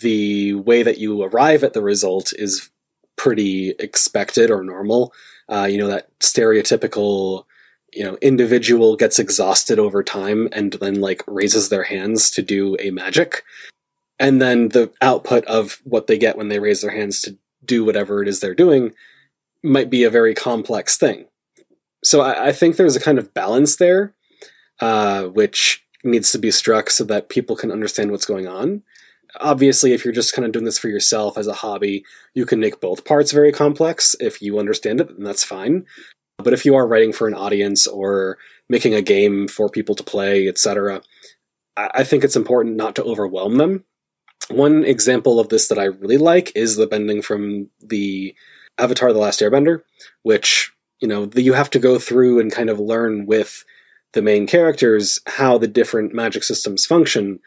[0.00, 2.70] The way that you arrive at the result is
[3.16, 5.12] pretty expected or normal.
[5.48, 7.44] Uh, you know that stereotypical,
[7.92, 12.76] you know, individual gets exhausted over time and then like raises their hands to do
[12.80, 13.44] a magic,
[14.24, 17.84] and then the output of what they get when they raise their hands to do
[17.84, 18.92] whatever it is they're doing
[19.62, 21.26] might be a very complex thing
[22.04, 24.14] so I, I think there's a kind of balance there,
[24.80, 28.82] uh, which needs to be struck so that people can understand what's going on.
[29.40, 32.04] Obviously, if you're just kind of doing this for yourself as a hobby,
[32.34, 34.14] you can make both parts very complex.
[34.20, 35.86] If you understand it, then that's fine.
[36.38, 40.04] But if you are writing for an audience or making a game for people to
[40.04, 41.00] play, etc.,
[41.76, 43.84] I, I think it's important not to overwhelm them.
[44.50, 48.34] One example of this that I really like is the bending from the
[48.78, 49.82] Avatar: The Last Airbender,
[50.22, 53.64] which you know the, you have to go through and kind of learn with
[54.12, 57.40] the main characters how the different magic systems function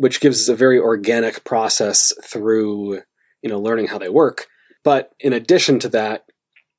[0.00, 3.02] which gives us a very organic process through
[3.42, 4.46] you know learning how they work.
[4.82, 6.24] But in addition to that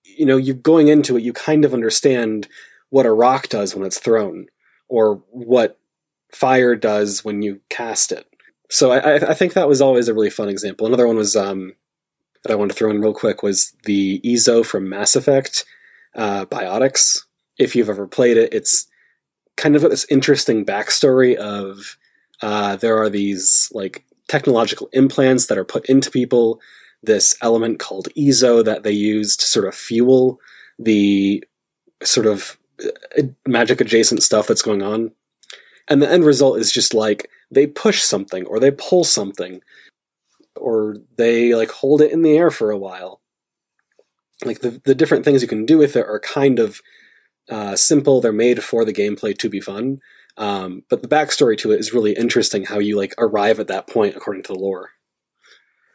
[0.03, 2.47] you know you going into it you kind of understand
[2.89, 4.47] what a rock does when it's thrown
[4.89, 5.80] or what
[6.32, 8.26] fire does when you cast it
[8.72, 11.74] so i, I- think that was always a really fun example another one was um,
[12.43, 15.65] that i wanted to throw in real quick was the eezo from mass effect
[16.15, 17.24] uh, Biotics.
[17.57, 18.86] If you've ever played it, it's
[19.55, 21.97] kind of this interesting backstory of
[22.41, 26.59] uh, there are these like technological implants that are put into people.
[27.03, 30.39] This element called eezo that they use to sort of fuel
[30.78, 31.43] the
[32.03, 32.57] sort of
[33.17, 35.11] uh, magic adjacent stuff that's going on.
[35.88, 39.62] And the end result is just like they push something or they pull something
[40.56, 43.22] or they like hold it in the air for a while.
[44.43, 46.82] Like the, the different things you can do with it are kind of
[47.49, 48.22] uh, simple.
[48.22, 49.99] They're made for the gameplay to be fun.
[50.38, 53.88] Um, but the backstory to it is really interesting how you like arrive at that
[53.88, 54.91] point according to the lore.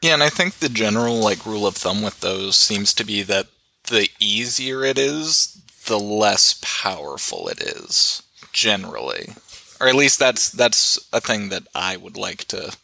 [0.03, 3.23] Yeah, and I think the general like rule of thumb with those seems to be
[3.23, 3.47] that
[3.85, 9.35] the easier it is, the less powerful it is generally.
[9.81, 12.77] Or at least that's that's a thing that I would like to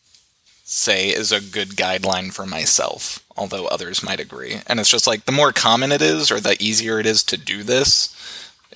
[0.65, 4.61] say is a good guideline for myself, although others might agree.
[4.67, 7.37] And it's just like the more common it is or the easier it is to
[7.37, 8.15] do this,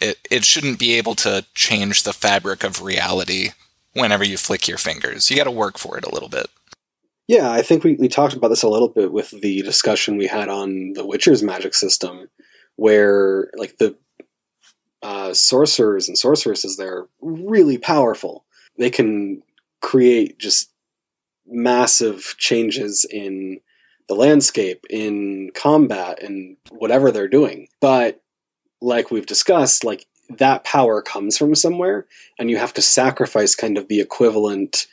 [0.00, 3.50] it it shouldn't be able to change the fabric of reality
[3.92, 5.30] whenever you flick your fingers.
[5.30, 6.46] You got to work for it a little bit.
[7.28, 10.28] Yeah, I think we, we talked about this a little bit with the discussion we
[10.28, 12.28] had on the Witcher's magic system,
[12.76, 13.96] where like the
[15.02, 18.44] uh, sorcerers and sorceresses they're really powerful.
[18.78, 19.42] They can
[19.80, 20.70] create just
[21.46, 23.60] massive changes in
[24.08, 27.68] the landscape, in combat, and whatever they're doing.
[27.80, 28.20] But
[28.80, 32.06] like we've discussed, like that power comes from somewhere,
[32.38, 34.86] and you have to sacrifice kind of the equivalent.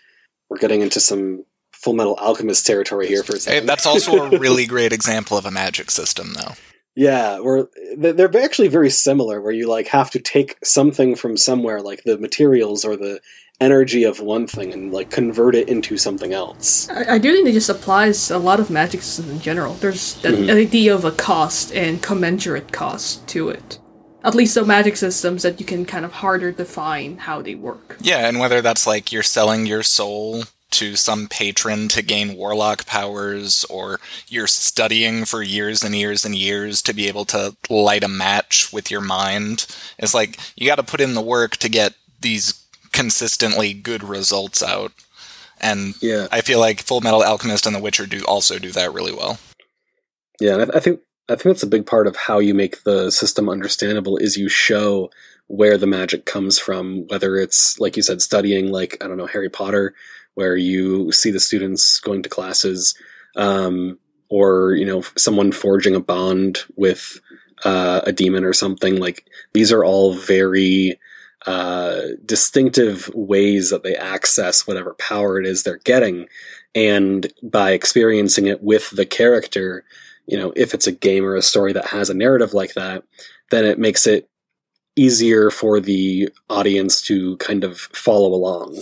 [0.50, 3.62] We're getting into some Full Metal Alchemist territory here for a second.
[3.62, 6.54] Hey, that's also a really great example of a magic system, though.
[6.96, 7.68] Yeah, where
[7.98, 9.42] they're actually very similar.
[9.42, 13.20] Where you like have to take something from somewhere, like the materials or the
[13.60, 16.90] energy of one thing, and like convert it into something else.
[16.90, 19.74] I, I do think it just applies a lot of magic systems in general.
[19.76, 20.54] There's that Mhm.
[20.54, 23.80] idea of a cost and commensurate cost to it.
[24.24, 27.98] At least the magic systems that you can kind of harder define how they work.
[28.02, 30.44] Yeah, and whether that's like you're selling your soul
[30.74, 36.36] to some patron to gain warlock powers, or you're studying for years and years and
[36.36, 39.66] years to be able to light a match with your mind,
[39.98, 44.62] it's like you got to put in the work to get these consistently good results
[44.64, 44.92] out.
[45.60, 48.94] And Yeah, I feel like Full Metal Alchemist and The Witcher do also do that
[48.94, 49.40] really well.
[50.40, 51.00] yeah, and I, I think
[51.30, 54.50] I think that's a big part of how you make the system understandable is you
[54.50, 55.10] show
[55.48, 59.28] where the magic comes from, whether it's like you said, studying like I don't know
[59.28, 59.94] Harry Potter,
[60.36, 62.96] where you see the students going to classes,
[63.36, 63.98] um,
[64.30, 67.20] or you know someone forging a bond with
[67.64, 69.00] uh, a demon or something.
[69.00, 71.00] Like these are all very
[71.46, 76.28] uh, distinctive ways that they access whatever power it is they're getting,
[76.76, 79.84] and by experiencing it with the character,
[80.26, 83.04] you know, if it's a game or a story that has a narrative like that,
[83.52, 84.30] then it makes it
[84.96, 88.80] easier for the audience to kind of follow along.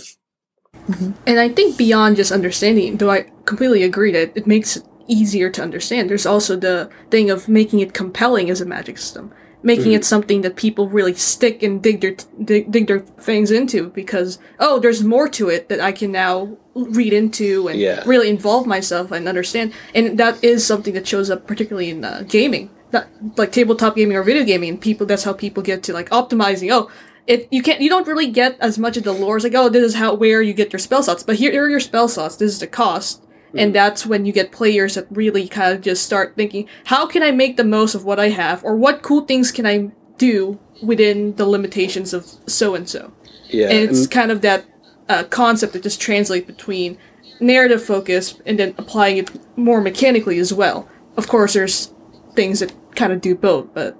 [1.26, 5.50] And I think beyond just understanding, though I completely agree that it makes it easier
[5.50, 9.32] to understand, there's also the thing of making it compelling as a magic system.
[9.64, 13.90] Making it something that people really stick and dig their dig, dig their things into
[13.90, 18.02] because oh, there's more to it that I can now read into and Yeah.
[18.04, 19.72] really involve myself and understand.
[19.94, 23.06] And that is something that shows up particularly in uh, gaming, not
[23.36, 24.78] like tabletop gaming or video gaming.
[24.78, 26.72] People, that's how people get to like optimizing.
[26.72, 26.90] Oh,
[27.26, 29.36] it you can't you don't really get as much of the lore.
[29.36, 31.22] As like oh this is how where you get your spell slots.
[31.22, 32.36] But here, here are your spell slots.
[32.36, 33.22] This is the cost.
[33.54, 37.22] And that's when you get players that really kind of just start thinking how can
[37.22, 38.64] i make the most of what i have?
[38.64, 43.12] Or what cool things can i do within the limitations of so and so
[43.50, 44.64] Yeah, and it's and- kind of that
[45.10, 46.96] uh, concept that just translates between
[47.40, 50.88] narrative focus and then applying it more mechanically as well.
[51.18, 51.92] Of course there's
[52.34, 53.96] things that kind of do both but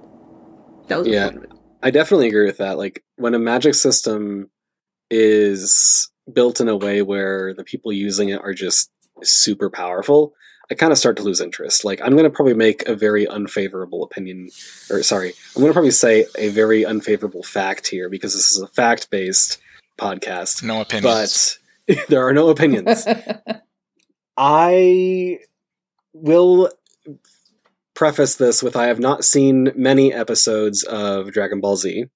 [0.88, 1.28] that was Yeah.
[1.82, 2.78] Point of it I definitely agree with that.
[2.78, 4.50] Like when a magic system
[5.10, 8.90] is built in a way where the people using it are just
[9.22, 10.34] super powerful,
[10.70, 11.84] I kind of start to lose interest.
[11.84, 14.50] Like I'm going to probably make a very unfavorable opinion
[14.90, 18.60] or sorry, I'm going to probably say a very unfavorable fact here because this is
[18.62, 19.58] a fact-based
[19.98, 21.58] podcast, No opinions.
[21.86, 23.06] but there are no opinions.
[24.36, 25.40] I
[26.14, 26.70] will
[27.94, 32.06] preface this with I have not seen many episodes of Dragon Ball Z.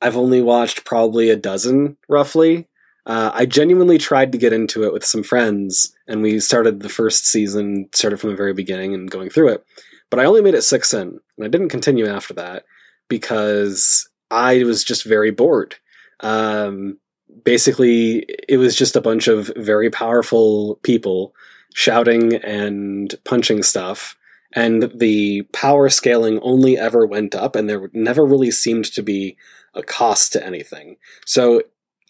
[0.00, 2.68] I've only watched probably a dozen, roughly.
[3.06, 6.88] Uh, I genuinely tried to get into it with some friends, and we started the
[6.88, 9.64] first season, started from the very beginning and going through it.
[10.10, 12.64] But I only made it six in, and I didn't continue after that
[13.08, 15.76] because I was just very bored.
[16.20, 16.98] Um,
[17.44, 21.34] basically, it was just a bunch of very powerful people
[21.74, 24.16] shouting and punching stuff
[24.54, 29.36] and the power scaling only ever went up and there never really seemed to be
[29.74, 30.96] a cost to anything.
[31.26, 31.62] So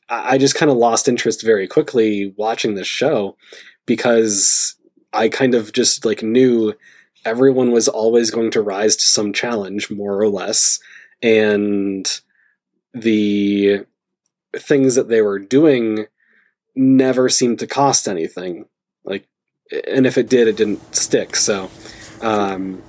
[0.08, 3.34] i just kind of lost interest very quickly watching this show
[3.86, 4.74] because
[5.14, 6.74] i kind of just like knew
[7.24, 10.80] everyone was always going to rise to some challenge more or less.
[11.22, 12.08] And
[12.92, 13.86] the
[14.56, 16.06] things that they were doing
[16.74, 18.66] never seemed to cost anything.
[19.04, 19.26] Like
[19.88, 21.36] and if it did it didn't stick.
[21.36, 21.70] So
[22.22, 22.82] um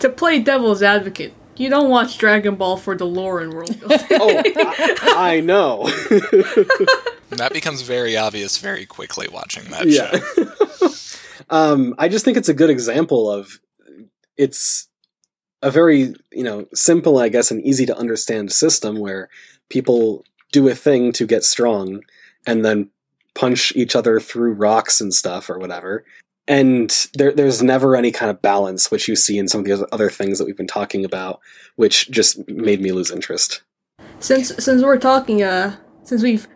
[0.00, 4.06] to play devil's advocate, you don't watch Dragon Ball for the lore and world building.
[4.12, 5.84] oh I, I know
[7.30, 11.44] that becomes very obvious very quickly watching that yeah show.
[11.50, 13.60] um i just think it's a good example of
[14.36, 14.88] it's
[15.62, 19.28] a very you know simple, I guess, and easy to understand system where
[19.68, 22.00] people do a thing to get strong,
[22.46, 22.90] and then
[23.34, 26.04] punch each other through rocks and stuff or whatever.
[26.50, 29.86] And there, there's never any kind of balance, which you see in some of the
[29.92, 31.38] other things that we've been talking about,
[31.76, 33.62] which just made me lose interest.
[34.18, 36.48] Since since we're talking, uh, since we've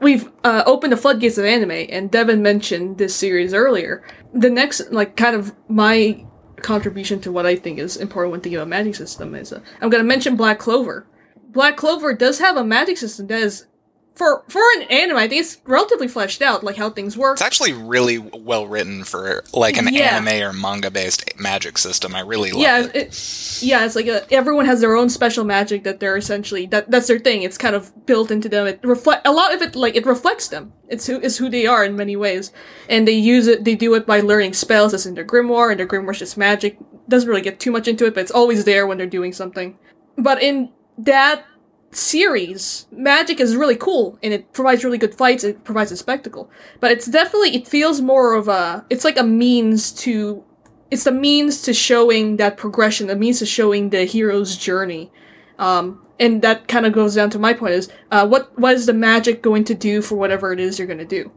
[0.00, 4.04] we've uh, opened the floodgates of anime, and Devin mentioned this series earlier.
[4.32, 6.24] The next, like, kind of my
[6.62, 9.90] contribution to what I think is important when thinking about magic system is uh, I'm
[9.90, 11.08] going to mention Black Clover.
[11.48, 13.66] Black Clover does have a magic system that is
[14.14, 17.36] for for an anime, I think it's relatively fleshed out, like how things work.
[17.36, 20.16] It's actually really well written for like an yeah.
[20.16, 22.14] anime or manga based magic system.
[22.14, 22.96] I really love yeah, it.
[22.96, 23.62] it.
[23.62, 27.06] Yeah, it's like a, everyone has their own special magic that they're essentially that that's
[27.06, 27.42] their thing.
[27.42, 28.66] It's kind of built into them.
[28.66, 30.72] It reflect a lot of it like it reflects them.
[30.88, 32.52] It's who is who they are in many ways,
[32.88, 33.64] and they use it.
[33.64, 36.76] They do it by learning spells that's in their grimoire, and their grimoire's just magic.
[37.08, 39.78] Doesn't really get too much into it, but it's always there when they're doing something.
[40.16, 41.44] But in that
[41.92, 45.44] series, magic is really cool and it provides really good fights.
[45.44, 49.24] It provides a spectacle, but it's definitely it feels more of a it's like a
[49.24, 50.44] means to
[50.90, 55.12] it's the means to showing that progression, the means to showing the hero's journey.
[55.58, 58.86] Um, and that kind of goes down to my point is uh, what what is
[58.86, 61.30] the magic going to do for whatever it is you're going to do,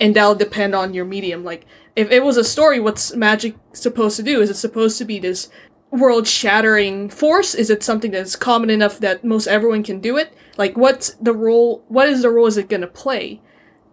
[0.00, 1.44] and that'll depend on your medium.
[1.44, 1.66] Like
[1.96, 4.40] if it was a story, what's magic supposed to do?
[4.40, 5.48] Is it supposed to be this
[5.90, 7.54] world shattering force?
[7.54, 10.34] Is it something that's common enough that most everyone can do it?
[10.56, 11.84] Like, what's the role?
[11.88, 13.40] What is the role is it going to play?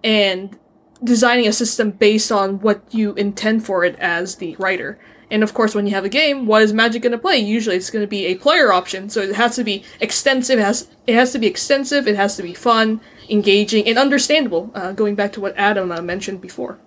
[0.03, 0.57] And
[1.03, 4.99] designing a system based on what you intend for it as the writer.
[5.31, 7.37] And of course, when you have a game, what is Magic going to play?
[7.37, 10.59] Usually, it's going to be a player option, so it has to be extensive.
[10.59, 12.07] It has it has to be extensive.
[12.07, 14.71] It has to be fun, engaging, and understandable.
[14.75, 16.77] Uh, going back to what Adam uh, mentioned before.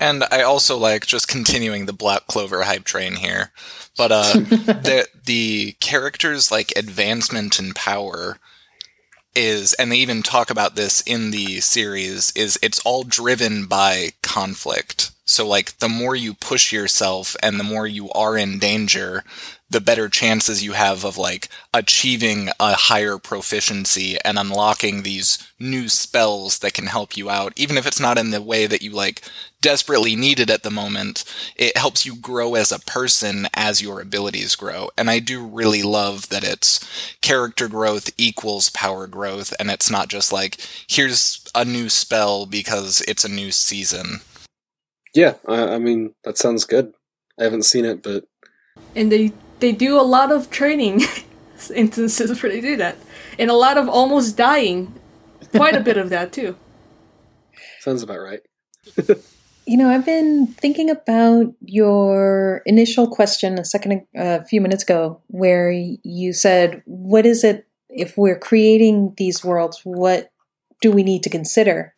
[0.00, 3.52] And I also like just continuing the Black Clover hype train here.
[3.96, 8.38] But uh the the characters like advancement and power
[9.34, 14.10] is and they even talk about this in the series is it's all driven by
[14.22, 15.12] conflict.
[15.26, 19.24] So like the more you push yourself and the more you are in danger,
[19.68, 25.88] the better chances you have of like achieving a higher proficiency and unlocking these new
[25.88, 27.52] spells that can help you out.
[27.56, 29.22] Even if it's not in the way that you like
[29.60, 31.24] desperately need it at the moment
[31.56, 34.90] it helps you grow as a person as your abilities grow.
[34.96, 36.88] And i do really love that it's
[37.20, 43.02] character growth equals power growth and it's not just like here's a new spell because
[43.08, 44.20] it's a new season
[45.16, 46.92] yeah i, I mean that sounds good
[47.40, 48.24] i haven't seen it but
[48.94, 51.02] and they they do a lot of training
[51.74, 52.96] instances where they do that,
[53.38, 54.94] and a lot of almost dying.
[55.54, 56.56] Quite a bit of that too.
[57.80, 58.40] Sounds about right.
[59.66, 65.20] you know, I've been thinking about your initial question a second, a few minutes ago,
[65.28, 69.80] where you said, "What is it if we're creating these worlds?
[69.84, 70.30] What
[70.82, 71.94] do we need to consider?"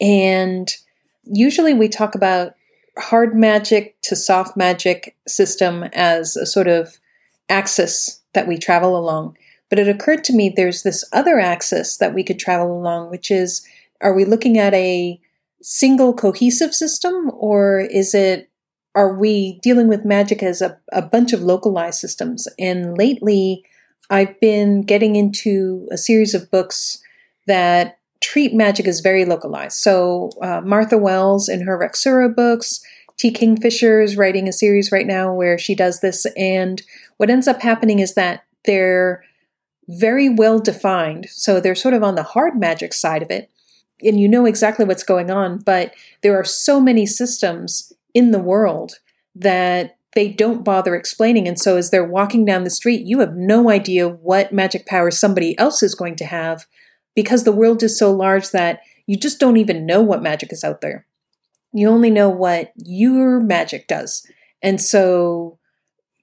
[0.00, 0.72] And
[1.30, 2.54] usually we talk about
[2.98, 6.98] hard magic to soft magic system as a sort of
[7.48, 9.36] axis that we travel along.
[9.68, 13.30] But it occurred to me there's this other axis that we could travel along, which
[13.30, 13.66] is
[14.00, 15.20] are we looking at a
[15.60, 18.48] single cohesive system or is it
[18.94, 22.48] are we dealing with magic as a, a bunch of localized systems?
[22.58, 23.64] And lately,
[24.10, 27.00] I've been getting into a series of books
[27.46, 29.78] that treat magic as very localized.
[29.78, 32.80] So uh, Martha Wells in her Raksura books,
[33.16, 33.30] T.
[33.30, 36.82] Kingfisher is writing a series right now where she does this, and
[37.16, 39.24] what ends up happening is that they're
[39.88, 41.26] very well defined.
[41.30, 43.50] So they're sort of on the hard magic side of it,
[44.02, 48.38] and you know exactly what's going on, but there are so many systems in the
[48.38, 48.98] world
[49.34, 51.46] that they don't bother explaining.
[51.46, 55.10] And so as they're walking down the street, you have no idea what magic power
[55.10, 56.66] somebody else is going to have
[57.18, 58.78] because the world is so large that
[59.08, 61.04] you just don't even know what magic is out there.
[61.72, 64.24] You only know what your magic does.
[64.62, 65.58] And so,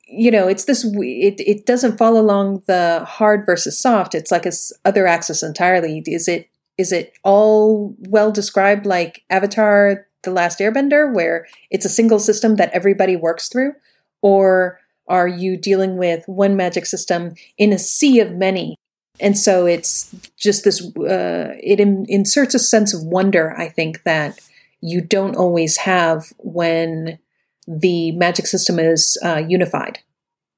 [0.07, 4.15] you know, it's this, it, it doesn't fall along the hard versus soft.
[4.15, 4.53] It's like a
[4.85, 6.01] other axis entirely.
[6.07, 11.89] Is it, is it all well described like Avatar, The Last Airbender, where it's a
[11.89, 13.73] single system that everybody works through?
[14.21, 18.77] Or are you dealing with one magic system in a sea of many
[19.19, 24.03] and so it's just this, uh, it in, inserts a sense of wonder, I think,
[24.03, 24.39] that
[24.81, 27.19] you don't always have when
[27.67, 29.99] the magic system is uh, unified.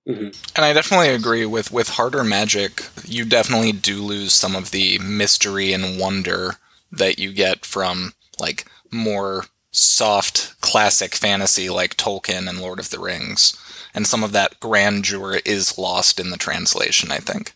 [0.07, 0.29] Mm-hmm.
[0.55, 2.85] And I definitely agree with with harder magic.
[3.03, 6.55] You definitely do lose some of the mystery and wonder
[6.91, 12.99] that you get from like more soft classic fantasy like Tolkien and Lord of the
[12.99, 13.57] Rings.
[13.93, 17.53] And some of that grandeur is lost in the translation, I think.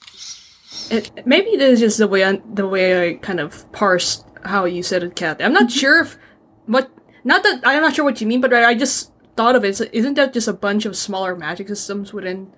[0.90, 4.66] It, maybe this is just the way I, the way I kind of parsed how
[4.66, 5.44] you said it, Cathy.
[5.44, 5.80] I'm not mm-hmm.
[5.80, 6.18] sure if
[6.66, 6.90] what
[7.24, 9.80] not that I'm not sure what you mean, but I just thought of it.
[9.94, 12.52] Isn't that just a bunch of smaller magic systems within,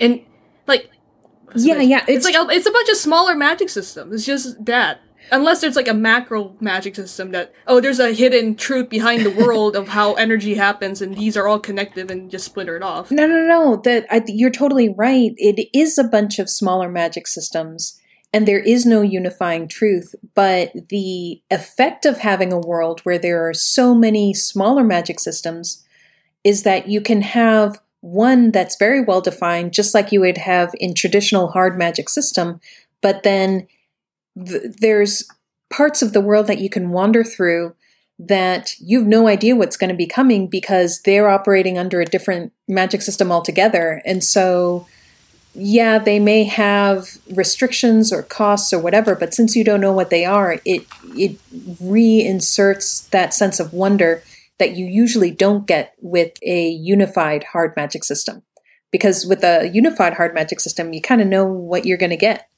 [0.00, 0.20] and
[0.66, 0.90] like
[1.54, 4.14] Yeah, yeah, it's, it's- like a, it's a bunch of smaller magic systems.
[4.14, 5.00] It's just that.
[5.32, 9.44] Unless there's like a macro magic system that oh, there's a hidden truth behind the
[9.44, 13.10] world of how energy happens, and these are all connected and just splintered off.
[13.10, 13.76] No, no, no.
[13.76, 15.32] That I, you're totally right.
[15.36, 18.00] It is a bunch of smaller magic systems,
[18.32, 20.14] and there is no unifying truth.
[20.34, 25.84] But the effect of having a world where there are so many smaller magic systems
[26.44, 30.74] is that you can have one that's very well defined, just like you would have
[30.78, 32.60] in traditional hard magic system.
[33.02, 33.66] But then
[34.46, 35.28] th- there's
[35.70, 37.74] parts of the world that you can wander through
[38.18, 42.52] that you've no idea what's going to be coming because they're operating under a different
[42.68, 44.02] magic system altogether.
[44.04, 44.86] And so,
[45.54, 50.10] yeah, they may have restrictions or costs or whatever, but since you don't know what
[50.10, 50.86] they are, it
[51.16, 51.38] it
[51.82, 54.22] reinserts that sense of wonder
[54.58, 58.42] that you usually don't get with a unified hard magic system.
[58.90, 62.16] Because with a unified hard magic system, you kind of know what you're going to
[62.16, 62.49] get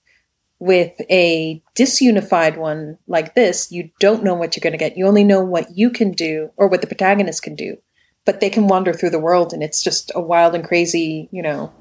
[0.63, 4.97] with a disunified one like this, you don't know what you're going to get.
[4.97, 7.79] You only know what you can do or what the protagonist can do.
[8.25, 11.43] But they can wander through the world and it's just a wild and crazy, you
[11.43, 11.73] know.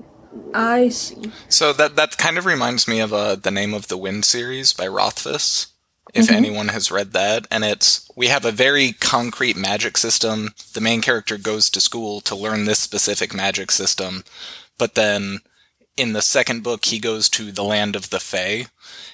[0.56, 1.32] I see.
[1.48, 4.74] So that that kind of reminds me of uh, the name of the Wind series
[4.74, 5.68] by Rothfuss.
[6.16, 6.36] If Mhm.
[6.36, 10.56] anyone has read that, and it's we have a very concrete magic system.
[10.74, 14.24] The main character goes to school to learn this specific magic system,
[14.80, 15.41] but then
[16.02, 18.65] in the second book he goes to the land of the Fae,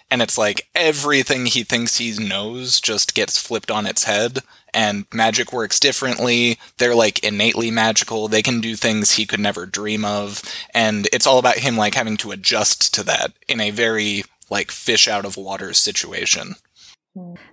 [0.09, 4.39] and it's like everything he thinks he knows just gets flipped on its head
[4.73, 6.57] and magic works differently.
[6.77, 8.30] They're like innately magical.
[8.30, 10.41] They can do things he could never dream of
[10.73, 14.72] and it's all about him like having to adjust to that in a very like
[14.72, 16.55] fish out of water situation.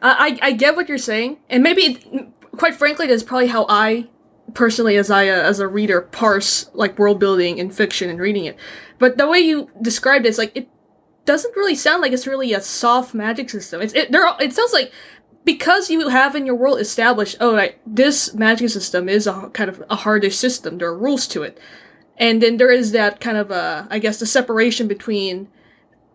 [0.00, 4.08] I, I I get what you're saying, and maybe, quite frankly, that's probably how I
[4.52, 8.44] personally, as I uh, as a reader, parse like world building in fiction and reading
[8.44, 8.56] it.
[8.98, 10.68] But the way you described it, it's like it
[11.24, 13.80] doesn't really sound like it's really a soft magic system.
[13.80, 14.26] It's it there.
[14.40, 14.92] It sounds like
[15.44, 19.68] because you have in your world established, oh, right, this magic system is a kind
[19.68, 20.78] of a hardish system.
[20.78, 21.58] There are rules to it,
[22.16, 25.48] and then there is that kind of uh, I guess the separation between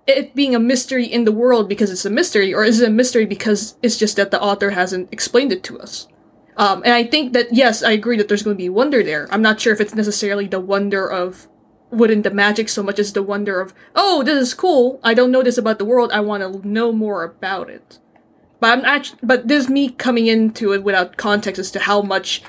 [0.08, 2.92] it being a mystery in the world because it's a mystery, or is it a
[2.92, 6.08] mystery because it's just that the author hasn't explained it to us?
[6.58, 9.28] Um, and I think that yes, I agree that there's going to be wonder there.
[9.32, 11.48] I'm not sure if it's necessarily the wonder of
[11.92, 15.00] wouldn't the magic so much as the wonder of oh, this is cool.
[15.04, 16.12] I don't know this about the world.
[16.12, 18.00] I want to know more about it.
[18.60, 22.02] But I'm actually, but this is me coming into it without context as to how
[22.02, 22.42] much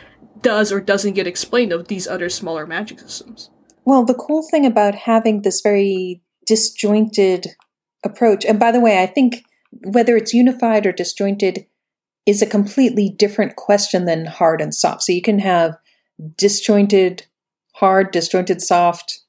[0.43, 3.51] does or doesn't get explained of these other smaller magic systems.
[3.85, 7.49] Well, the cool thing about having this very disjointed
[8.05, 11.67] approach, and by the way, I think whether it's unified or disjointed
[12.27, 15.03] is a completely different question than hard and soft.
[15.03, 15.77] So you can have
[16.37, 17.27] disjointed
[17.77, 19.21] hard, disjointed soft,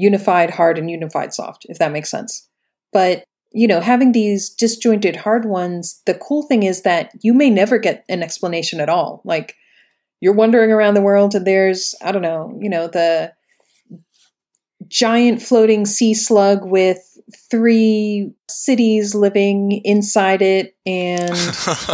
[0.00, 2.48] unified hard, and unified soft, if that makes sense.
[2.92, 7.50] But you know, having these disjointed hard ones, the cool thing is that you may
[7.50, 9.22] never get an explanation at all.
[9.24, 9.56] Like
[10.20, 13.32] you're wandering around the world and there's, I don't know, you know, the
[14.86, 16.98] giant floating sea slug with
[17.50, 21.30] three cities living inside it and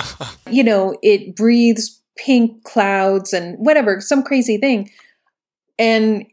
[0.51, 4.91] you know it breathes pink clouds and whatever some crazy thing
[5.78, 6.24] and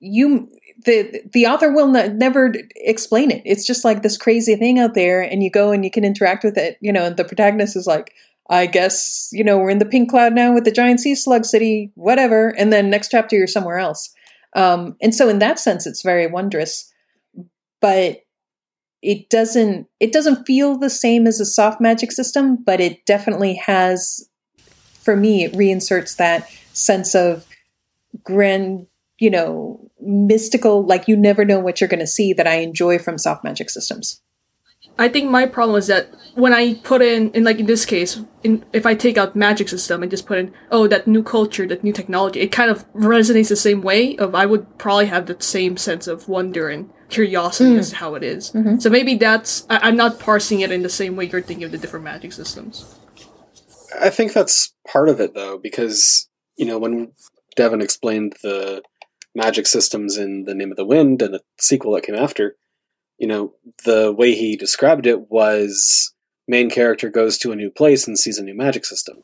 [0.00, 0.48] you
[0.84, 3.42] the the author will never explain it.
[3.44, 6.44] It's just like this crazy thing out there and you go and you can interact
[6.44, 8.12] with it you know the protagonist is like
[8.50, 11.44] i guess you know we're in the pink cloud now with the giant sea slug
[11.44, 14.14] city whatever and then next chapter you're somewhere else.
[14.56, 16.92] Um, and so in that sense it's very wondrous
[17.80, 18.22] but
[19.02, 23.54] it doesn't it doesn't feel the same as a soft magic system but it definitely
[23.54, 24.28] has
[24.94, 27.46] for me it reinserts that sense of
[28.24, 28.86] grand
[29.18, 32.98] you know mystical like you never know what you're going to see that i enjoy
[32.98, 34.20] from soft magic systems
[34.98, 38.20] I think my problem is that when I put in, in like in this case,
[38.42, 41.66] in if I take out magic system and just put in, oh, that new culture,
[41.68, 44.16] that new technology, it kind of resonates the same way.
[44.16, 47.98] Of I would probably have that same sense of wonder and curiosity as to mm.
[47.98, 48.50] how it is.
[48.50, 48.80] Mm-hmm.
[48.80, 51.70] So maybe that's I, I'm not parsing it in the same way you're thinking of
[51.70, 52.98] the different magic systems.
[54.00, 57.12] I think that's part of it, though, because you know when
[57.54, 58.82] Devin explained the
[59.38, 62.56] magic systems in the Name of the Wind and the sequel that came after,
[63.16, 63.54] you know
[63.84, 66.12] the way he described it was
[66.46, 69.22] main character goes to a new place and sees a new magic system.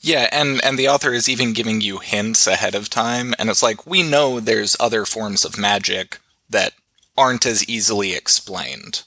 [0.00, 3.62] Yeah, and and the author is even giving you hints ahead of time, and it's
[3.62, 6.18] like we know there's other forms of magic
[6.48, 6.72] that
[7.16, 9.02] aren't as easily explained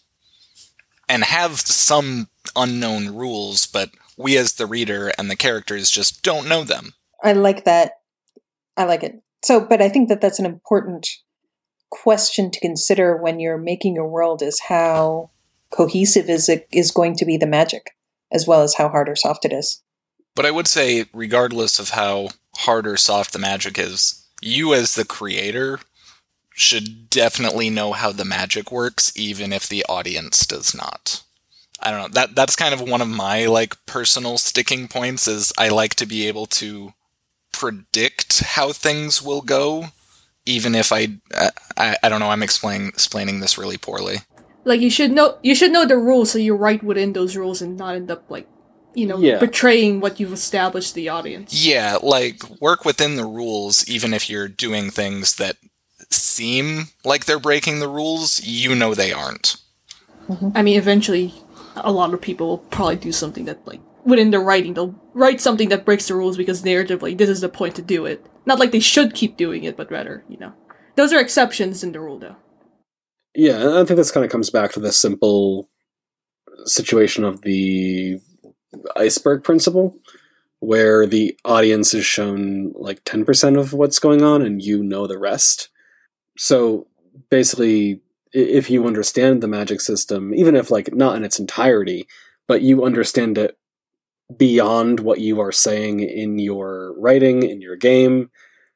[1.08, 6.48] and have some unknown rules, but we as the reader and the characters just don't
[6.48, 6.94] know them.
[7.24, 8.00] I like that.
[8.78, 9.22] I like it.
[9.44, 11.08] So, but I think that that's an important
[11.90, 15.30] question to consider when you're making your world is how
[15.72, 17.96] cohesive is it is going to be the magic
[18.32, 19.82] as well as how hard or soft it is.
[20.36, 24.96] But I would say regardless of how hard or soft the magic is, you as
[24.96, 25.80] the creator
[26.54, 31.24] should definitely know how the magic works even if the audience does not.
[31.82, 32.08] I don't know.
[32.10, 36.06] That that's kind of one of my like personal sticking points is I like to
[36.06, 36.94] be able to
[37.62, 39.68] predict how things will go
[40.46, 41.02] even if I
[41.78, 44.18] I, I don't know, I'm explaining explaining this really poorly.
[44.66, 47.62] Like you should know you should know the rules so you write within those rules
[47.62, 48.48] and not end up like
[48.96, 49.38] you know Yeah.
[49.40, 51.54] betraying what you've established the audience.
[51.54, 55.58] Yeah, like work within the rules even if you're doing things that
[56.10, 56.68] seem
[57.06, 59.58] like they're breaking the rules, you know they aren't.
[60.28, 60.50] Mm-hmm.
[60.56, 61.34] I mean, eventually,
[61.76, 65.42] a lot of people will probably do something that, like, within their writing, they'll write
[65.42, 68.26] something that breaks the rules because narratively, this is the point to do it.
[68.46, 70.54] Not like they should keep doing it, but rather, you know.
[70.96, 72.36] Those are exceptions in the rule, though.
[73.34, 75.70] Yeah, I think this kind of comes back to the simple
[76.66, 78.20] situation of the
[78.96, 79.98] iceberg principle,
[80.60, 85.18] where the audience is shown like 10% of what's going on and you know the
[85.18, 85.70] rest.
[86.38, 86.88] So
[87.30, 88.02] basically,
[88.34, 92.08] if you understand the magic system, even if like not in its entirety,
[92.48, 93.58] but you understand it
[94.38, 98.30] beyond what you are saying in your writing, in your game,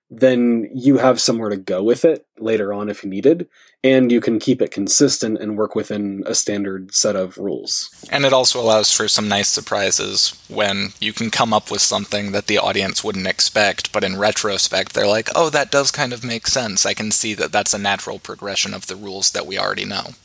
[0.09, 3.47] then you have somewhere to go with it later on if needed
[3.85, 7.89] and you can keep it consistent and work within a standard set of rules.
[8.09, 12.31] And it also allows for some nice surprises when you can come up with something
[12.31, 16.23] that the audience wouldn't expect, but in retrospect, they're like, oh, that does kind of
[16.23, 16.83] make sense.
[16.83, 20.15] I can see that that's a natural progression of the rules that we already know.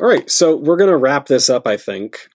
[0.00, 2.28] All right, so we're going to wrap this up, I think.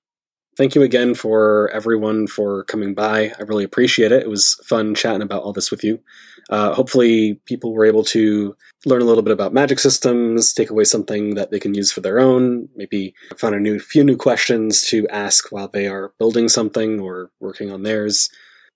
[0.59, 3.31] Thank you again for everyone for coming by.
[3.39, 4.23] I really appreciate it.
[4.23, 6.01] It was fun chatting about all this with you.
[6.49, 10.83] Uh, hopefully, people were able to learn a little bit about magic systems, take away
[10.83, 14.81] something that they can use for their own, maybe find a new few new questions
[14.81, 18.29] to ask while they are building something or working on theirs.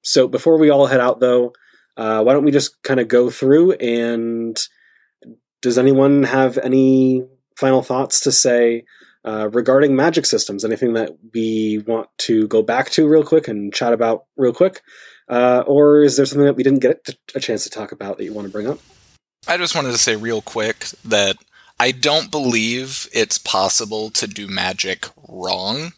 [0.03, 1.51] So before we all head out, though,
[1.97, 4.57] uh, why don't we just kind of go through and
[5.61, 7.25] does anyone have any
[7.57, 8.85] final thoughts to say
[9.25, 10.65] uh, regarding magic systems?
[10.65, 14.81] Anything that we want to go back to real quick and chat about real quick?
[15.29, 18.23] Uh, or is there something that we didn't get a chance to talk about that
[18.23, 18.79] you want to bring up?
[19.47, 21.37] I just wanted to say real quick that
[21.79, 25.93] I don't believe it's possible to do magic wrong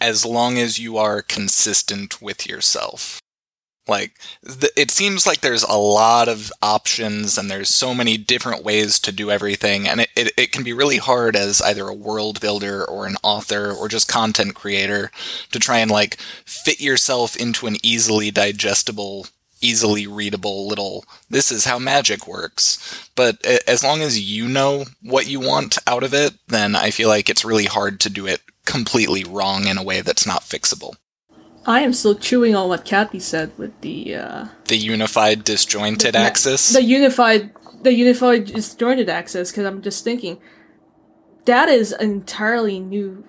[0.00, 3.20] as long as you are consistent with yourself.
[3.88, 4.12] Like,
[4.46, 8.98] th- it seems like there's a lot of options and there's so many different ways
[9.00, 12.40] to do everything, and it, it, it can be really hard as either a world
[12.40, 15.10] builder or an author or just content creator
[15.52, 19.26] to try and, like, fit yourself into an easily digestible
[19.60, 23.10] easily readable little this is how magic works.
[23.16, 27.08] But as long as you know what you want out of it then i feel
[27.08, 30.94] like it's really hard to do it completely wrong in a way that's not fixable
[31.68, 36.18] I am still chewing on what Cathy said with the, uh, the unified disjointed the-
[36.18, 36.70] axis?
[36.72, 37.50] The unified,
[37.82, 40.38] the unified disjointed axis, because I'm just thinking,
[41.44, 43.22] that is an entirely new.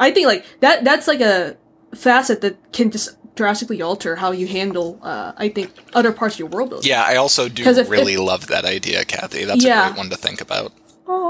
[0.00, 1.56] I think, like, that, that's like a
[1.94, 6.40] facet that can just drastically alter how you handle, uh, I think, other parts of
[6.40, 6.70] your world.
[6.70, 6.88] Building.
[6.88, 9.44] yeah i also do if- really love that idea cathy.
[9.44, 10.72] That's a great one to think about.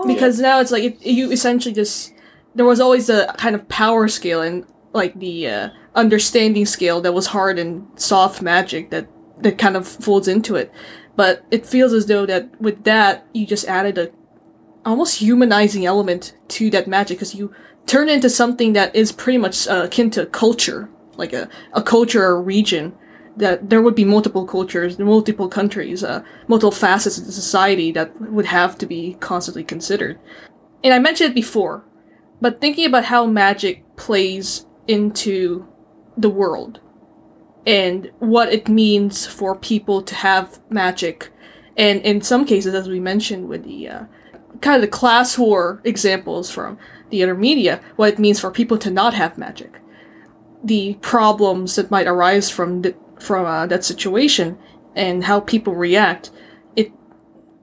[0.07, 2.13] Because now it's like it, you essentially just
[2.55, 7.13] there was always a kind of power scale and like the uh, understanding scale that
[7.13, 9.09] was hard and soft magic that
[9.39, 10.73] that kind of folds into it
[11.17, 14.11] but it feels as though that with that you just added a
[14.85, 17.53] almost humanizing element to that magic because you
[17.87, 21.83] turn it into something that is pretty much uh, akin to culture like a, a
[21.83, 22.93] culture or region
[23.37, 28.19] that there would be multiple cultures, multiple countries, uh, multiple facets of the society that
[28.21, 30.19] would have to be constantly considered.
[30.85, 31.85] And I mentioned it before,
[32.41, 35.67] but thinking about how magic plays into
[36.17, 36.81] the world
[37.67, 41.31] and what it means for people to have magic,
[41.77, 44.05] and in some cases, as we mentioned with the uh,
[44.61, 46.79] kind of the class war examples from
[47.11, 49.81] the other media, what it means for people to not have magic.
[50.63, 54.59] The problems that might arise from the, from uh, that situation
[54.95, 56.31] and how people react,
[56.77, 56.93] it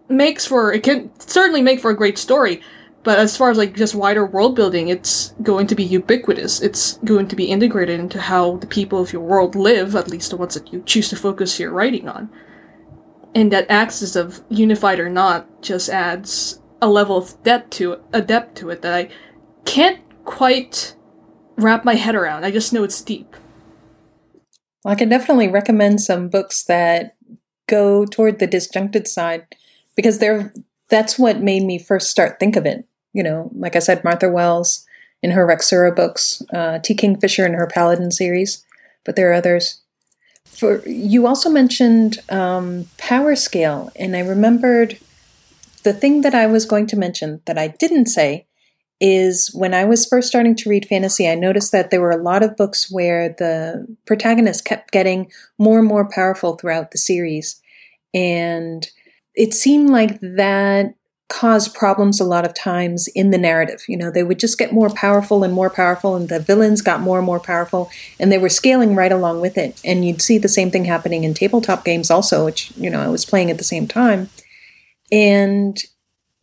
[0.09, 2.61] makes for it can certainly make for a great story,
[3.03, 6.61] But as far as like just wider world building, it's going to be ubiquitous.
[6.61, 10.29] It's going to be integrated into how the people of your world live, at least
[10.29, 12.29] the ones that you choose to focus your writing on.
[13.33, 18.01] And that axis of unified or not just adds a level of depth to it,
[18.13, 19.09] a depth to it that I
[19.65, 20.95] can't quite
[21.57, 22.43] wrap my head around.
[22.43, 23.35] I just know it's deep.
[24.83, 27.15] Well, I can definitely recommend some books that
[27.67, 29.47] go toward the disjuncted side
[29.95, 30.53] because they're
[30.89, 32.85] that's what made me first start think of it.
[33.13, 34.85] You know, like I said, Martha Wells
[35.21, 36.95] in her Raksura books, uh, T.
[36.95, 38.65] Kingfisher in her Paladin series,
[39.05, 39.81] but there are others.
[40.45, 44.97] For you also mentioned um, power scale, and I remembered
[45.83, 48.47] the thing that I was going to mention that I didn't say
[48.99, 52.21] is when I was first starting to read fantasy, I noticed that there were a
[52.21, 57.59] lot of books where the protagonist kept getting more and more powerful throughout the series.
[58.13, 58.87] And
[59.33, 60.93] it seemed like that
[61.31, 63.83] caused problems a lot of times in the narrative.
[63.87, 66.99] You know, they would just get more powerful and more powerful, and the villains got
[66.99, 67.89] more and more powerful,
[68.19, 69.79] and they were scaling right along with it.
[69.85, 73.07] And you'd see the same thing happening in tabletop games also, which, you know, I
[73.07, 74.29] was playing at the same time.
[75.11, 75.81] And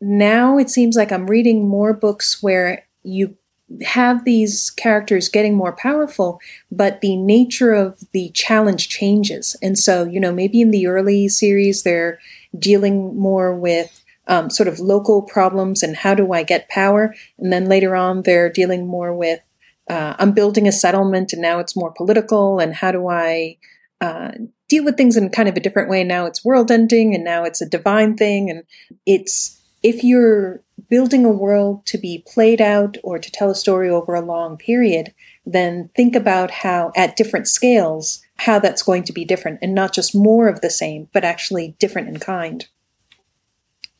[0.00, 3.36] now it seems like I'm reading more books where you
[3.82, 6.40] have these characters getting more powerful,
[6.72, 9.54] but the nature of the challenge changes.
[9.62, 12.18] And so, you know, maybe in the early series, they're
[12.58, 17.14] dealing more with um, sort of local problems and how do I get power.
[17.38, 19.40] And then later on, they're dealing more with
[19.88, 23.56] uh, I'm building a settlement and now it's more political and how do I
[24.00, 24.32] uh,
[24.68, 26.04] deal with things in kind of a different way.
[26.04, 28.50] Now it's world ending and now it's a divine thing.
[28.50, 28.64] And
[29.06, 33.88] it's, if you're building a world to be played out or to tell a story
[33.88, 35.14] over a long period,
[35.46, 39.94] then think about how at different scales, how that's going to be different and not
[39.94, 42.68] just more of the same, but actually different in kind.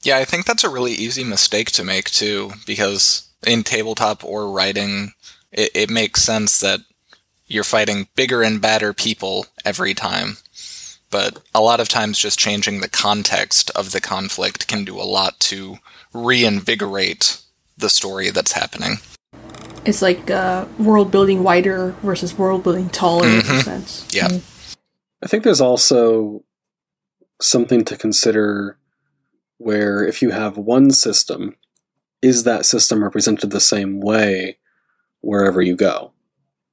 [0.02, 4.50] Yeah, I think that's a really easy mistake to make too, because in tabletop or
[4.50, 5.12] writing,
[5.52, 6.80] it, it makes sense that
[7.46, 10.36] you're fighting bigger and badder people every time.
[11.10, 15.08] But a lot of times, just changing the context of the conflict can do a
[15.08, 15.78] lot to
[16.12, 17.40] reinvigorate
[17.78, 18.96] the story that's happening.
[19.86, 23.40] It's like uh, world building wider versus world building taller mm-hmm.
[23.40, 23.60] in a mm-hmm.
[23.60, 24.06] sense.
[24.14, 24.28] Yeah.
[24.28, 24.74] Mm-hmm.
[25.22, 26.44] I think there's also
[27.40, 28.76] something to consider
[29.58, 31.56] where if you have one system,
[32.22, 34.58] is that system represented the same way
[35.20, 36.12] wherever you go?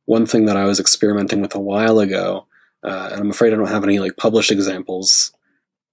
[0.05, 2.47] one thing that I was experimenting with a while ago,
[2.83, 5.33] uh, and I'm afraid I don't have any like published examples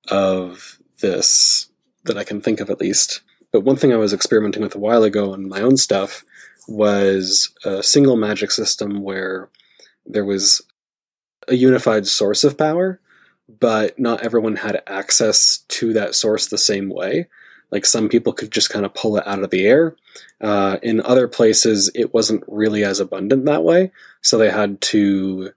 [0.09, 1.69] of this
[2.05, 3.23] that I can think of at least.
[3.53, 6.25] But one thing I was experimenting with a while ago in my own stuff
[6.69, 9.49] was a single magic system where
[10.07, 10.63] there was
[11.49, 13.01] a unified source of power,
[13.61, 17.29] but not everyone had access to that source the same way.
[17.71, 19.97] Like some people could just kind of pull it out of the air.
[20.41, 25.51] Uh, in other places, it wasn't really as abundant that way, so they had to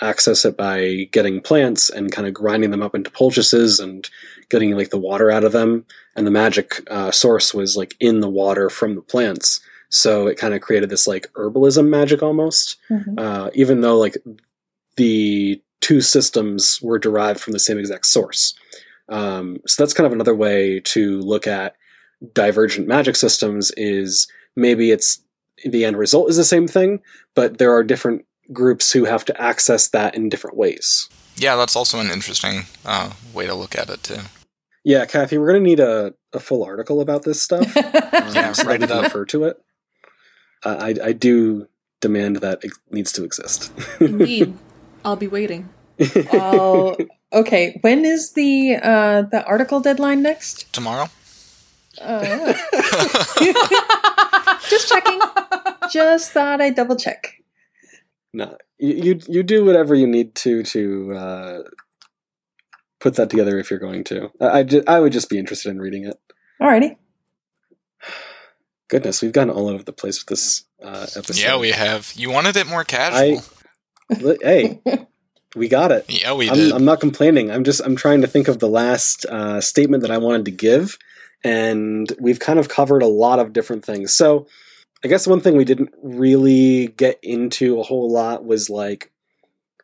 [0.00, 4.10] access it by getting plants and kind of grinding them up into poultices and
[4.50, 5.86] getting like the water out of them.
[6.16, 10.38] And the magic uh, source was like in the water from the plants, so it
[10.38, 12.76] kind of created this like herbalism magic almost.
[12.90, 13.18] Mm-hmm.
[13.18, 14.16] Uh, even though like
[14.96, 18.54] the two systems were derived from the same exact source.
[19.08, 21.76] Um, so that's kind of another way to look at
[22.32, 24.26] divergent magic systems is
[24.56, 25.20] maybe it's
[25.64, 27.02] the end result is the same thing,
[27.36, 31.08] but there are different groups who have to access that in different ways.
[31.36, 34.22] Yeah, that's also an interesting uh, way to look at it too.
[34.82, 37.76] Yeah, Cathy, we're going to need a, a full article about this stuff.
[37.76, 37.84] um,
[38.34, 39.04] yeah, so write it up.
[39.04, 39.62] Refer to it.
[40.64, 41.68] Uh, I, I do
[42.00, 43.72] demand that it needs to exist.
[44.00, 44.52] Indeed,
[45.04, 45.68] I'll be waiting.
[46.32, 46.96] Oh,
[47.32, 50.72] Okay, when is the uh, the article deadline next?
[50.72, 51.08] Tomorrow.
[52.00, 52.52] Uh,
[54.68, 55.20] just checking.
[55.90, 57.42] Just thought I'd double check.
[58.32, 61.62] No, you, you you do whatever you need to to uh,
[63.00, 64.30] put that together if you're going to.
[64.40, 66.18] I I, I would just be interested in reading it.
[66.60, 66.96] Alrighty.
[68.88, 71.38] Goodness, we've gone all over the place with this uh, episode.
[71.38, 72.12] Yeah, we have.
[72.14, 73.42] You wanted it more casual.
[74.10, 74.80] I, hey,
[75.56, 76.04] we got it.
[76.08, 76.72] Yeah, we I'm, did.
[76.72, 77.50] I'm not complaining.
[77.50, 80.50] I'm just I'm trying to think of the last uh, statement that I wanted to
[80.50, 80.98] give,
[81.42, 84.14] and we've kind of covered a lot of different things.
[84.14, 84.46] So,
[85.02, 89.10] I guess one thing we didn't really get into a whole lot was like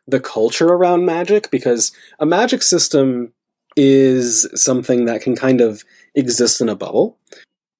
[0.07, 3.33] the culture around magic, because a magic system
[3.75, 5.83] is something that can kind of
[6.13, 7.17] exist in a bubble.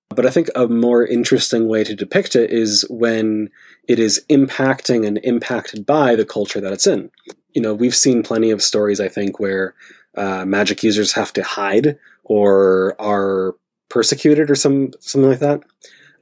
[0.10, 3.50] But I think a more interesting way to depict it is when
[3.88, 7.10] it is impacting and impacted by the culture that it's in
[7.54, 9.76] you know, we've seen plenty of stories, I think, where
[10.16, 13.56] uh, magic users have to hide or are
[13.90, 15.62] persecuted or some something like that.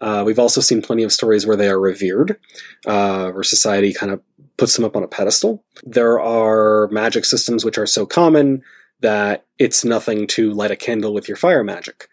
[0.01, 2.37] Uh, we've also seen plenty of stories where they are revered,
[2.87, 4.21] uh, where society kind of
[4.57, 5.63] puts them up on a pedestal.
[5.83, 8.63] There are magic systems which are so common
[9.01, 12.07] that it's nothing to light a candle with your fire magic.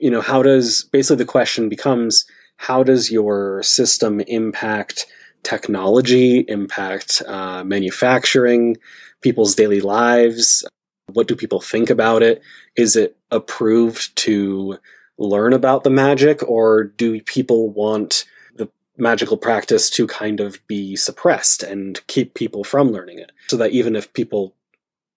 [0.00, 2.24] You know, how does basically the question becomes
[2.56, 5.06] how does your system impact
[5.42, 8.76] technology, impact uh, manufacturing,
[9.20, 10.64] people's daily lives?
[11.12, 12.42] What do people think about it?
[12.76, 14.78] Is it approved to
[15.18, 18.24] learn about the magic, or do people want
[18.54, 23.32] the magical practice to kind of be suppressed and keep people from learning it?
[23.48, 24.54] So that even if people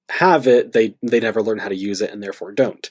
[0.09, 2.89] have it, they they never learn how to use it and therefore don't.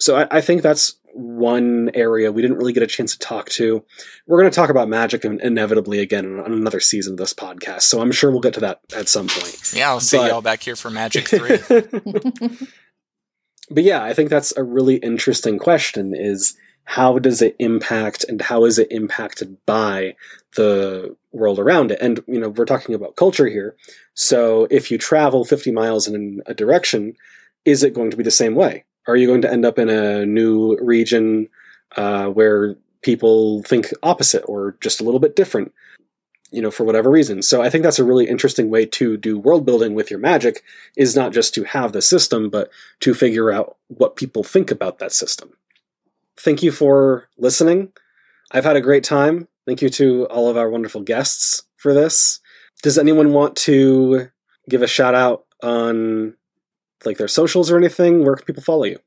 [0.00, 3.48] So I, I think that's one area we didn't really get a chance to talk
[3.50, 3.82] to.
[4.26, 8.00] We're going to talk about magic inevitably again on another season of this podcast, so
[8.00, 9.72] I'm sure we'll get to that at some point.
[9.74, 11.58] Yeah, I'll see But- y'all back here for Magic 3.
[13.70, 18.40] but yeah, I think that's a really interesting question is how does it impact and
[18.40, 20.14] how is it impacted by
[20.54, 21.98] the world around it?
[22.00, 23.74] And you know, we're talking about culture here.
[24.14, 27.14] So if you travel 50 miles in a direction,
[27.64, 28.84] is it going to be the same way?
[29.06, 31.48] Are you going to end up in a new region
[31.96, 35.72] uh, where people think opposite or just a little bit different?
[36.52, 37.42] You know, for whatever reason.
[37.42, 40.62] So I think that's a really interesting way to do world building with your magic
[40.96, 42.70] is not just to have the system, but
[43.00, 45.50] to figure out what people think about that system.
[46.36, 47.92] Thank you for listening.
[48.52, 49.48] I've had a great time.
[49.66, 52.38] Thank you to all of our wonderful guests for this.
[52.82, 54.30] Does anyone want to
[54.68, 56.34] give a shout out on
[57.04, 58.24] like their socials or anything?
[58.24, 58.98] Where can people follow you?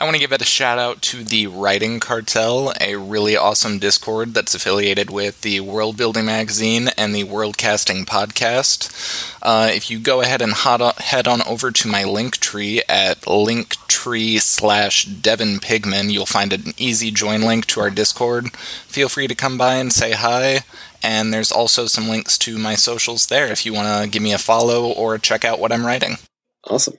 [0.00, 3.78] I want to give it a shout out to the Writing Cartel, a really awesome
[3.78, 9.36] Discord that's affiliated with the World Building Magazine and the World Casting Podcast.
[9.42, 14.40] Uh, if you go ahead and head on over to my link tree at linktree
[14.40, 18.50] slash Devin Pigman, you'll find an easy join link to our Discord.
[18.86, 20.60] Feel free to come by and say hi.
[21.02, 24.32] And there's also some links to my socials there if you want to give me
[24.32, 26.16] a follow or check out what I'm writing.
[26.64, 26.96] Awesome.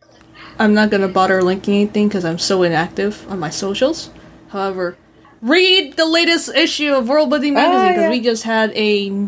[0.60, 4.10] I'm not gonna bother linking anything because I'm so inactive on my socials.
[4.50, 4.98] However,
[5.42, 8.10] read the latest issue of World Building Magazine because yeah.
[8.10, 9.28] we just had a,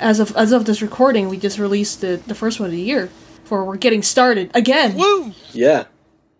[0.00, 2.80] as of as of this recording, we just released the the first one of the
[2.80, 3.10] year.
[3.44, 4.94] For we're getting started again.
[4.94, 5.32] Woo!
[5.52, 5.84] Yeah.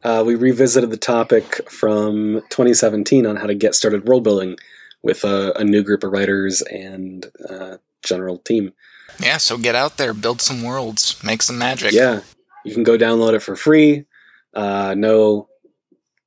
[0.05, 4.57] Uh, we revisited the topic from 2017 on how to get started world building
[5.03, 8.73] with a, a new group of writers and uh, general team.
[9.21, 11.93] Yeah, so get out there, build some worlds, make some magic.
[11.93, 12.21] Yeah,
[12.65, 14.07] you can go download it for free.
[14.55, 15.49] Uh, no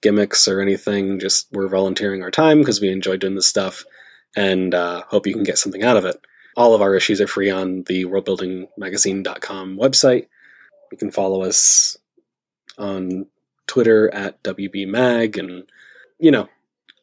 [0.02, 1.20] gimmicks or anything.
[1.20, 3.86] Just we're volunteering our time because we enjoy doing this stuff,
[4.36, 6.18] and uh, hope you can get something out of it.
[6.56, 10.28] All of our issues are free on the worldbuildingmagazine.com website.
[10.91, 11.98] You can follow us
[12.78, 13.28] on
[13.68, 15.64] Twitter at WBMag, and
[16.20, 16.49] you know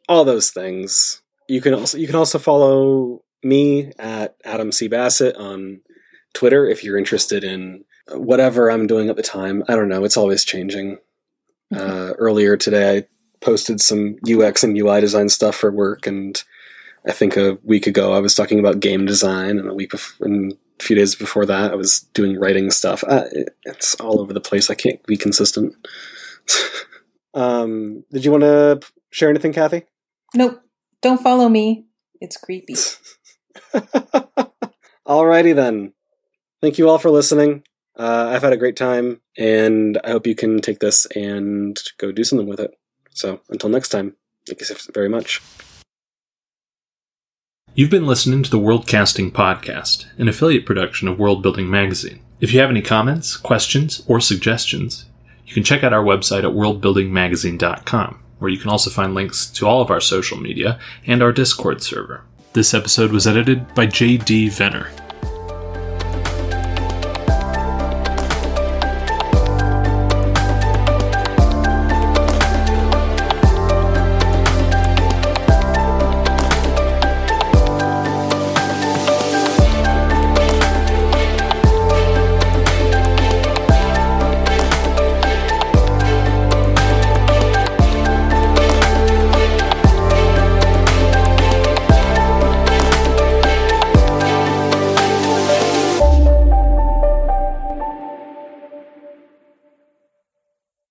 [0.09, 1.23] all those things.
[1.49, 5.81] You can also you can also follow me at Adam C Bassett on
[6.35, 9.63] Twitter if you're interested in whatever I'm doing at the time.
[9.69, 10.05] I don't know.
[10.05, 10.99] It's always changing.
[11.75, 13.05] Uh, earlier today, I
[13.41, 16.43] posted some UX and UI design stuff for work, and
[17.07, 20.53] I think a week ago I was talking about game design, and a week and
[20.53, 23.03] a few days before that I was doing writing stuff.
[23.07, 23.25] Uh,
[23.65, 24.69] it's all over the place.
[24.69, 25.75] I can't be consistent.
[27.35, 28.81] um, did you want to
[29.11, 29.85] share anything, Cathy?
[30.35, 30.63] Nope.
[31.01, 31.87] Don't follow me.
[32.21, 32.75] It's creepy.
[35.07, 35.93] Alrighty then.
[36.61, 37.65] Thank you all for listening.
[37.99, 42.11] Uh, I've had a great time, and I hope you can take this and go
[42.13, 42.73] do something with it.
[43.11, 44.17] So until next time,
[44.47, 45.43] thank you very much.
[47.75, 52.21] You've been listening to the World Casting Podcast, an affiliate production of World Building Magazine.
[52.39, 55.07] If you have any comments, questions, or suggestions,
[55.47, 59.67] you can check out our website at worldbuildingmagazine.com, where you can also find links to
[59.67, 62.25] all of our social media and our Discord server.
[62.53, 64.51] This episode was edited by J.D.
[64.51, 64.91] Venner.